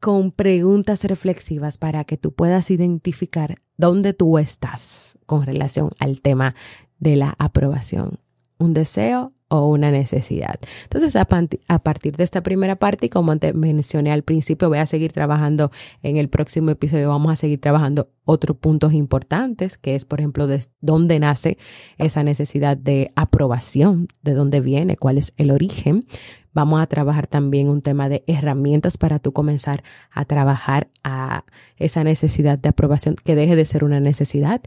con 0.01 0.33
preguntas 0.33 1.03
reflexivas 1.05 1.79
para 1.79 2.05
que 2.05 2.19
tú 2.19 2.35
puedas 2.35 2.71
identificar 2.71 3.63
dónde 3.79 4.13
tú 4.13 4.37
estás 4.37 5.19
con 5.25 5.47
relación 5.47 5.93
al 5.99 6.21
tema 6.21 6.55
de 6.99 7.17
la 7.17 7.37
aprobación. 7.39 8.21
Un 8.59 8.75
deseo 8.75 9.33
o 9.51 9.67
una 9.69 9.91
necesidad. 9.91 10.61
Entonces, 10.85 11.17
a, 11.17 11.25
partir 11.27 12.17
de 12.17 12.25
esta 12.25 12.41
primera 12.41 12.77
parte, 12.77 13.07
y 13.07 13.09
como 13.09 13.37
te 13.37 13.53
mencioné 13.53 14.13
al 14.13 14.23
principio, 14.23 14.69
voy 14.69 14.79
a 14.79 14.87
seguir 14.87 15.13
trabajando 15.13 15.73
en 16.03 16.17
el 16.19 16.29
próximo 16.29 16.71
episodio, 16.71 17.09
vamos 17.09 17.33
a 17.33 17.37
seguir 17.37 17.61
trabajando 17.61 18.09
otros 18.25 18.57
puntos 18.57 18.93
importantes, 18.93 19.77
que 19.77 19.97
es, 19.97 20.05
por 20.05 20.21
ejemplo, 20.21 20.47
de 20.47 20.65
dónde 20.81 21.19
nace 21.19 21.59
esa 21.99 22.23
necesidad 22.23 22.77
de 22.77 23.11
aprobación, 23.17 24.07
de 24.23 24.35
dónde 24.35 24.61
viene, 24.61 24.97
cuál 24.97 25.19
es 25.19 25.35
el 25.37 25.51
origen. 25.51 26.07
Vamos 26.53 26.81
a 26.81 26.87
trabajar 26.87 27.27
también 27.27 27.69
un 27.69 27.83
tema 27.83 28.09
de 28.09 28.23
herramientas 28.29 28.99
para 28.99 29.19
tú 29.19 29.33
comenzar 29.33 29.83
a 30.13 30.25
trabajar 30.27 30.89
a 31.03 31.45
esa 31.77 32.05
necesidad 32.05 32.57
de 32.57 32.69
aprobación, 32.69 33.17
que 33.17 33.35
deje 33.35 33.57
de 33.57 33.65
ser 33.65 33.83
una 33.83 33.99
necesidad 33.99 34.61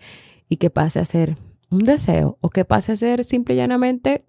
y 0.49 0.57
que 0.57 0.69
pase 0.69 0.99
a 0.99 1.05
ser 1.05 1.37
un 1.69 1.85
deseo 1.85 2.37
o 2.41 2.49
que 2.49 2.65
pase 2.65 2.91
a 2.91 2.97
ser 2.97 3.23
simple 3.23 3.55
y 3.55 3.57
llanamente 3.57 4.25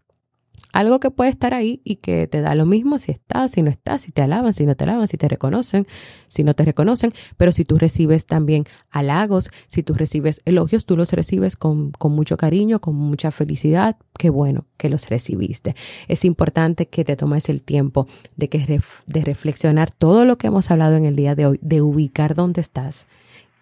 algo 0.75 0.99
que 0.99 1.11
puede 1.13 1.31
estar 1.31 1.55
ahí 1.55 1.81
y 1.85 1.97
que 1.97 2.27
te 2.27 2.41
da 2.41 2.55
lo 2.57 2.67
mismo 2.67 2.99
si 2.99 3.13
estás, 3.13 3.53
si 3.53 3.63
no 3.63 3.71
estás, 3.71 4.03
si 4.03 4.11
te 4.11 4.23
alaban, 4.23 4.53
si 4.53 4.67
no 4.67 4.75
te 4.75 4.83
alaban, 4.83 5.07
si 5.07 5.17
te 5.17 5.29
reconocen, 5.29 5.87
si 6.27 6.43
no 6.43 6.55
te 6.55 6.65
reconocen. 6.65 7.13
Pero 7.37 7.53
si 7.53 7.65
tú 7.65 7.79
recibes 7.79 8.27
también 8.27 8.65
halagos, 8.91 9.51
si 9.69 9.85
tú 9.85 9.95
recibes 9.95 10.41
elogios, 10.45 10.85
tú 10.85 10.97
los 10.97 11.13
recibes 11.13 11.57
con, 11.57 11.93
con 11.93 12.13
mucho 12.13 12.37
cariño, 12.37 12.81
con 12.81 12.97
mucha 12.97 13.31
felicidad. 13.31 13.97
Qué 14.19 14.31
bueno 14.31 14.67
que 14.77 14.89
los 14.89 15.09
recibiste. 15.09 15.77
Es 16.09 16.25
importante 16.25 16.87
que 16.87 17.05
te 17.05 17.15
tomes 17.15 17.49
el 17.49 17.63
tiempo 17.63 18.09
de, 18.37 18.49
que 18.49 18.81
de 19.07 19.21
reflexionar 19.23 19.93
todo 19.93 20.25
lo 20.25 20.39
que 20.39 20.49
hemos 20.49 20.73
hablado 20.73 20.97
en 20.97 21.05
el 21.05 21.15
día 21.15 21.37
de 21.37 21.47
hoy, 21.47 21.61
de 21.63 21.83
ubicar 21.83 22.35
dónde 22.35 22.61
estás 22.61 23.07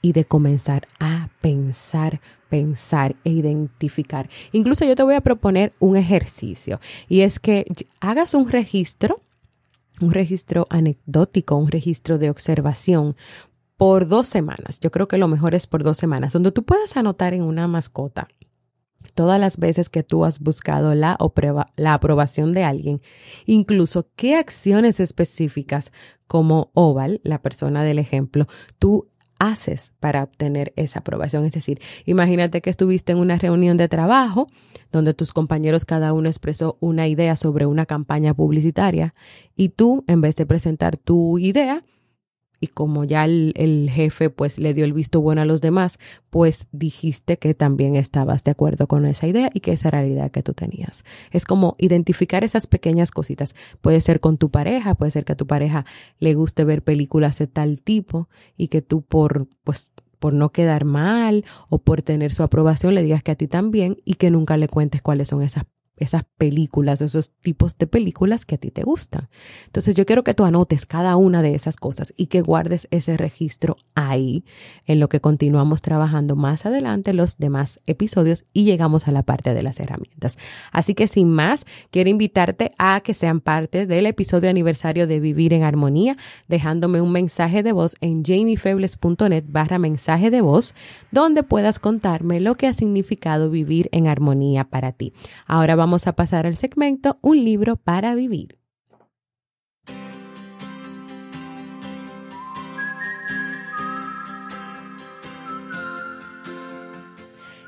y 0.03 0.13
de 0.13 0.25
comenzar 0.25 0.87
a 1.01 1.31
pensar 1.41 2.21
pensar 2.53 3.17
e 3.25 3.31
identificar. 3.31 4.29
Incluso 4.53 4.85
yo 4.85 4.95
te 4.95 5.03
voy 5.03 5.15
a 5.15 5.23
proponer 5.23 5.73
un 5.79 5.97
ejercicio 5.97 6.81
y 7.09 7.23
es 7.23 7.41
que 7.41 7.65
hagas 7.99 8.35
un 8.35 8.51
registro, 8.51 9.23
un 10.03 10.11
registro 10.11 10.67
anecdótico, 10.69 11.57
un 11.57 11.69
registro 11.69 12.19
de 12.19 12.29
observación 12.29 13.17
por 13.79 14.07
dos 14.07 14.27
semanas. 14.27 14.81
Yo 14.81 14.91
creo 14.91 15.09
que 15.09 15.17
lo 15.17 15.29
mejor 15.29 15.55
es 15.55 15.67
por 15.67 15.83
dos 15.83 15.97
semanas, 15.97 16.35
donde 16.35 16.53
tú 16.53 16.63
puedas 16.63 16.95
anotar 16.99 17.33
en 17.33 17.43
una 17.43 17.69
mascota 17.69 18.29
todas 19.15 19.41
las 19.41 19.57
veces 19.57 19.89
que 19.89 20.03
tú 20.03 20.27
has 20.27 20.39
buscado 20.39 20.95
la, 20.95 21.17
la 21.77 21.95
aprobación 21.95 22.53
de 22.53 22.65
alguien, 22.65 23.01
incluso 23.47 24.11
qué 24.15 24.37
acciones 24.37 25.01
específicas 25.01 25.91
como 26.27 26.71
Oval, 26.75 27.21
la 27.25 27.41
persona 27.41 27.83
del 27.83 27.99
ejemplo, 27.99 28.47
tú 28.79 29.09
haces 29.43 29.93
para 29.99 30.23
obtener 30.23 30.73
esa 30.77 31.01
aprobación. 31.01 31.45
Es 31.45 31.53
decir, 31.53 31.81
imagínate 32.05 32.61
que 32.61 32.71
estuviste 32.71 33.11
en 33.11 33.19
una 33.19 33.39
reunión 33.39 33.77
de 33.77 33.89
trabajo 33.89 34.47
donde 34.93 35.15
tus 35.15 35.33
compañeros 35.33 35.85
cada 35.85 36.13
uno 36.13 36.29
expresó 36.29 36.77
una 36.79 37.09
idea 37.09 37.35
sobre 37.35 37.67
una 37.67 37.85
campaña 37.85 38.35
publicitaria 38.35 39.15
y 39.57 39.71
tú, 39.71 40.05
en 40.07 40.21
vez 40.21 40.37
de 40.37 40.47
presentar 40.47 40.97
tu 40.97 41.39
idea, 41.39 41.83
y 42.63 42.69
como 42.69 43.03
ya 43.03 43.25
el, 43.25 43.91
jefe 43.93 44.31
pues 44.31 44.61
le 44.61 44.73
dio 44.73 44.85
el 44.85 44.93
visto 44.93 45.21
bueno 45.21 45.43
a 45.43 45.45
los 45.45 45.61
demás, 45.61 45.99
pues 46.31 46.69
dijiste 46.71 47.37
que 47.37 47.55
también 47.55 47.97
estabas 47.97 48.45
de 48.45 48.53
acuerdo 48.53 48.87
con 48.87 49.05
esa 49.05 49.27
idea 49.27 49.51
y 49.53 49.59
que 49.59 49.73
esa 49.73 49.89
era 49.89 50.03
la 50.03 50.07
idea 50.07 50.29
que 50.31 50.45
tú 50.45 50.55
tenías. 50.55 51.05
Es 51.33 51.45
como 51.45 51.75
identificar 51.79 52.45
esas 52.45 52.69
pequeñas 52.69 53.11
cositas. 53.11 53.57
Puede 53.81 54.01
ser 54.01 54.21
con 54.21 54.39
tu 54.39 54.53
pareja, 54.53 54.95
puede 54.95 55.11
ser 55.11 55.25
que 55.25 55.33
a 55.33 55.37
tu 55.37 55.49
pareja 55.49 55.87
le 56.21 56.35
guste 56.35 56.63
ver 56.63 56.85
películas 56.85 57.37
de 57.37 57.49
tal 57.49 57.83
tipo 57.83 58.29
y 58.57 58.69
que 58.69 58.81
tú 58.81 59.03
por 59.03 59.49
pues 59.65 59.91
por 60.21 60.33
no 60.33 60.53
quedar 60.53 60.85
mal 60.85 61.45
o 61.69 61.79
por 61.79 62.03
tener 62.03 62.33
su 62.33 62.45
aprobación 62.45 62.95
le 62.95 63.03
digas 63.03 63.25
que 63.25 63.33
a 63.33 63.35
ti 63.35 63.49
también 63.49 63.97
y 64.05 64.15
que 64.15 64.31
nunca 64.31 64.57
le 64.57 64.69
cuentes 64.69 65.03
cuáles 65.03 65.27
son 65.27 65.43
esas 65.43 65.65
esas 66.03 66.25
películas, 66.37 67.01
esos 67.01 67.31
tipos 67.41 67.79
de 67.79 67.87
películas 67.87 68.45
que 68.45 68.57
a 68.57 68.59
ti 68.59 68.71
te 68.71 68.83
gustan. 68.83 69.29
Entonces 69.67 69.95
yo 69.95 70.07
quiero 70.07 70.25
que 70.25 70.35
tú 70.35 70.45
anotes 70.45 70.87
cada 70.87 71.17
una 71.17 71.43
de 71.43 71.55
esas 71.55 71.77
cosas 71.77 72.13
y 72.17 72.27
que 72.27 72.41
guardes 72.41 72.89
ese 72.91 73.17
registro 73.17 73.77
ahí 73.95 74.45
en 74.87 75.01
lo 75.01 75.09
que 75.09 75.21
continuamos 75.21 75.83
trabajando 75.83 76.37
más 76.37 76.67
adelante 76.67 77.13
los 77.13 77.39
demás 77.39 77.81
episodios 77.87 78.45
y 78.53 78.65
llegamos 78.65 79.09
a 79.09 79.13
la 79.13 79.23
parte 79.23 79.55
de 79.55 79.63
las 79.63 79.81
herramientas. 79.81 80.39
Así 80.73 80.95
que 80.95 81.09
sin 81.09 81.29
más, 81.29 81.67
quiero 81.91 82.11
invitarte 82.11 82.73
a 82.79 83.01
que 83.01 83.15
sean 83.15 83.41
parte 83.41 83.87
del 83.87 84.07
episodio 84.07 84.51
aniversario 84.51 85.07
de 85.07 85.21
Vivir 85.21 85.53
en 85.53 85.63
Armonía, 85.63 86.17
dejándome 86.49 87.01
un 87.01 87.13
mensaje 87.13 87.63
de 87.63 87.73
voz 87.73 87.97
en 88.01 88.25
jamiefebles.net 88.25 89.45
barra 89.49 89.79
mensaje 89.79 90.31
de 90.31 90.41
voz, 90.41 90.75
donde 91.11 91.43
puedas 91.43 91.79
contarme 91.79 92.41
lo 92.41 92.55
que 92.55 92.67
ha 92.67 92.73
significado 92.73 93.51
vivir 93.51 93.89
en 93.93 94.07
armonía 94.07 94.65
para 94.65 94.93
ti. 94.93 95.13
Ahora 95.47 95.77
vamos 95.77 95.92
a 95.93 96.17
pasar 96.17 96.47
al 96.47 96.57
segmento 96.57 97.19
Un 97.21 97.45
libro 97.45 97.77
para 97.77 98.15
vivir. 98.15 98.62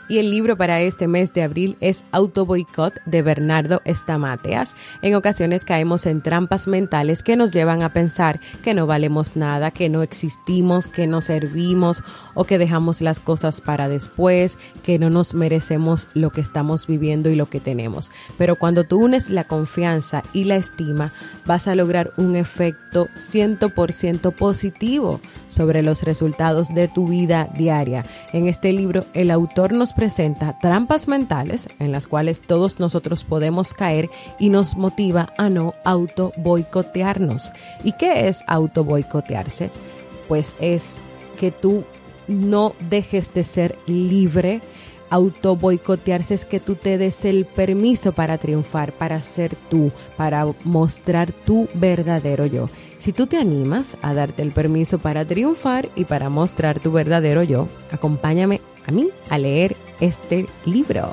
Y 0.09 0.19
el 0.19 0.31
libro 0.31 0.57
para 0.57 0.81
este 0.81 1.07
mes 1.07 1.33
de 1.33 1.43
abril 1.43 1.77
es 1.81 2.05
Auto 2.13 2.45
Boicot 2.45 2.95
de 3.07 3.23
Bernardo 3.23 3.81
Estamateas. 3.85 4.77
En 5.03 5.15
ocasiones 5.15 5.65
caemos 5.65 6.07
en 6.07 6.23
trampas 6.23 6.69
mentales 6.69 7.23
que 7.23 7.37
nos 7.37 7.53
llevan 7.53 7.83
a 7.83 7.93
pensar 7.93 8.41
que 8.63 8.75
no 8.75 8.87
valemos 8.87 9.37
nada, 9.37 9.71
que 9.71 9.89
no 9.89 10.03
existimos, 10.03 10.89
que 10.89 11.07
no 11.07 11.21
servimos 11.21 12.03
o 12.35 12.45
que 12.45 12.59
dejamos 12.59 13.01
las 13.01 13.19
cosas 13.19 13.61
para 13.61 13.89
después, 13.89 14.59
que 14.83 14.99
no 14.99 15.11
nos 15.11 15.35
merecemos 15.35 16.09
lo 16.15 16.31
que 16.31 16.41
estamos 16.41 16.87
viviendo 16.87 17.31
y 17.31 17.35
lo 17.35 17.47
que 17.47 17.61
tenemos. 17.61 18.11
Pero 18.37 18.57
cuando 18.57 18.85
tú 18.85 19.03
unes 19.03 19.31
la 19.31 19.45
confianza 19.45 20.23
y 20.33 20.45
la 20.45 20.57
estima, 20.57 21.13
vas 21.47 21.69
a 21.69 21.75
lograr 21.75 22.13
un 22.17 22.37
efecto 22.37 23.09
100% 23.17 24.33
positivo 24.33 25.21
sobre 25.49 25.83
los 25.83 26.03
resultados 26.03 26.75
de 26.75 26.89
tu 26.89 27.07
vida 27.07 27.49
diaria. 27.57 28.05
En 28.33 28.49
este 28.49 28.73
libro 28.73 29.05
el 29.15 29.31
autor 29.31 29.73
nos 29.73 29.94
presenta 29.95 30.59
trampas 30.59 31.09
mentales 31.09 31.69
en 31.79 31.93
las 31.93 32.07
cuales 32.07 32.41
todos 32.41 32.81
nosotros 32.81 33.25
podemos 33.25 33.75
caer 33.75 34.11
y 34.39 34.51
nos 34.51 34.77
motiva 34.77 35.33
a 35.39 35.49
no 35.49 35.75
auto 35.85 36.33
boicotearnos. 36.37 37.53
¿Y 37.83 37.93
qué 37.93 38.29
es 38.29 38.43
auto 38.47 38.85
boicotearse? 38.85 39.71
Pues 40.29 40.57
es 40.61 41.01
que 41.39 41.51
tú 41.51 41.85
no 42.29 42.75
dejes 42.91 43.33
de 43.35 43.45
ser 43.45 43.79
libre. 43.87 44.61
Auto 45.11 45.57
boicotearse 45.57 46.35
es 46.35 46.45
que 46.45 46.61
tú 46.61 46.75
te 46.75 46.99
des 46.99 47.25
el 47.25 47.45
permiso 47.45 48.13
para 48.13 48.39
triunfar, 48.39 48.93
para 48.93 49.23
ser 49.23 49.55
tú, 49.71 49.93
para 50.17 50.47
mostrar 50.65 51.33
tu 51.33 51.69
verdadero 51.75 52.47
yo. 52.47 52.69
Si 53.05 53.13
tú 53.13 53.27
te 53.27 53.37
animas 53.37 53.99
a 54.01 54.15
darte 54.15 54.41
el 54.41 54.51
permiso 54.51 54.99
para 54.99 55.27
triunfar 55.27 55.91
y 55.95 56.07
para 56.07 56.31
mostrar 56.31 56.81
tu 56.81 56.91
verdadero 56.91 57.43
yo, 57.43 57.69
acompáñame 57.93 58.63
a 58.87 58.93
mí 58.93 59.11
a 59.29 59.37
leer 59.37 59.77
este 60.01 60.47
libro. 60.65 61.13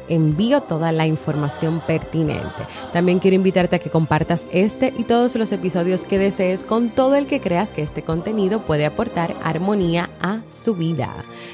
envío 0.08 0.62
toda 0.62 0.92
la 0.92 1.06
información 1.06 1.80
pertinente. 1.86 2.64
También 2.92 3.18
quiero 3.18 3.34
invitarte 3.34 3.76
a 3.76 3.78
que 3.78 3.90
compartas 3.90 4.46
este 4.52 4.92
y 4.96 5.04
todos 5.04 5.34
los 5.36 5.52
episodios 5.52 6.04
que 6.04 6.18
desees 6.18 6.64
con 6.64 6.90
todo 6.90 7.14
el 7.14 7.26
que 7.26 7.40
creas 7.40 7.72
que 7.72 7.82
este 7.82 8.02
contenido 8.02 8.60
puede 8.60 8.86
aportar 8.86 9.34
armonía 9.42 10.10
a 10.20 10.40
su 10.50 10.74
vida. 10.74 11.12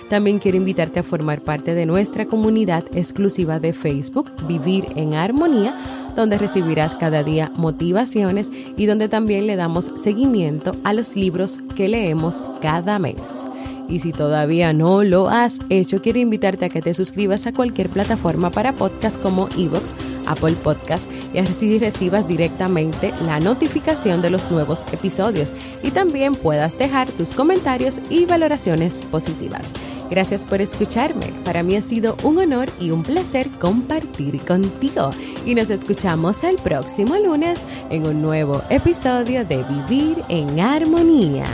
También 0.09 0.39
quiero 0.39 0.57
invitarte 0.57 1.01
a 1.01 1.05
formar 1.05 1.41
parte 1.41 1.75
de 1.75 1.87
nuestra 1.87 2.27
comunidad 2.27 2.85
exclusiva 2.95 3.59
de 3.59 3.73
Facebook, 3.73 4.31
Vivir 4.47 4.87
en 4.97 5.15
Armonía, 5.15 5.75
donde 6.15 6.39
recibirás 6.39 6.95
cada 6.95 7.23
día 7.23 7.51
motivaciones 7.57 8.51
y 8.77 8.87
donde 8.87 9.09
también 9.09 9.47
le 9.47 9.57
damos 9.57 9.91
seguimiento 9.97 10.73
a 10.85 10.93
los 10.93 11.17
libros 11.17 11.61
que 11.75 11.89
leemos 11.89 12.51
cada 12.61 12.99
mes. 12.99 13.49
Y 13.89 13.99
si 13.99 14.13
todavía 14.13 14.73
no 14.73 15.05
lo 15.05 15.29
has 15.29 15.59
hecho, 15.69 16.01
quiero 16.01 16.19
invitarte 16.19 16.65
a 16.65 16.69
que 16.69 16.83
te 16.83 16.95
suscribas 16.95 17.47
a 17.47 17.53
cualquier 17.53 17.89
plataforma 17.89 18.51
para 18.51 18.73
podcast 18.73 19.21
como 19.21 19.49
Evox, 19.59 19.95
Apple 20.27 20.57
Podcast 20.63 21.11
y 21.33 21.39
así 21.39 21.79
recibas 21.79 22.27
directamente 22.27 23.13
la 23.27 23.41
notificación 23.41 24.23
de 24.23 24.31
los 24.31 24.51
nuevos 24.51 24.85
episodios 24.93 25.53
y 25.83 25.91
también 25.91 26.35
puedas 26.35 26.79
dejar 26.79 27.11
tus 27.11 27.35
comentarios 27.35 28.01
y 28.09 28.25
valoraciones 28.25 29.03
positivas. 29.03 29.73
Gracias 30.11 30.45
por 30.45 30.61
escucharme. 30.61 31.33
Para 31.45 31.63
mí 31.63 31.77
ha 31.77 31.83
sido 31.83 32.17
un 32.23 32.39
honor 32.39 32.69
y 32.81 32.91
un 32.91 33.03
placer 33.03 33.49
compartir 33.59 34.41
contigo. 34.45 35.11
Y 35.47 35.55
nos 35.55 35.71
escuchamos 35.71 36.45
el 36.45 36.57
próximo 36.57 37.17
lunes 37.17 37.65
en 37.91 38.07
un 38.07 38.23
nuevo 38.23 38.63
episodio 38.71 39.45
de 39.45 39.65
Vivir 39.65 40.23
en 40.29 40.61
Armonía. 40.61 41.45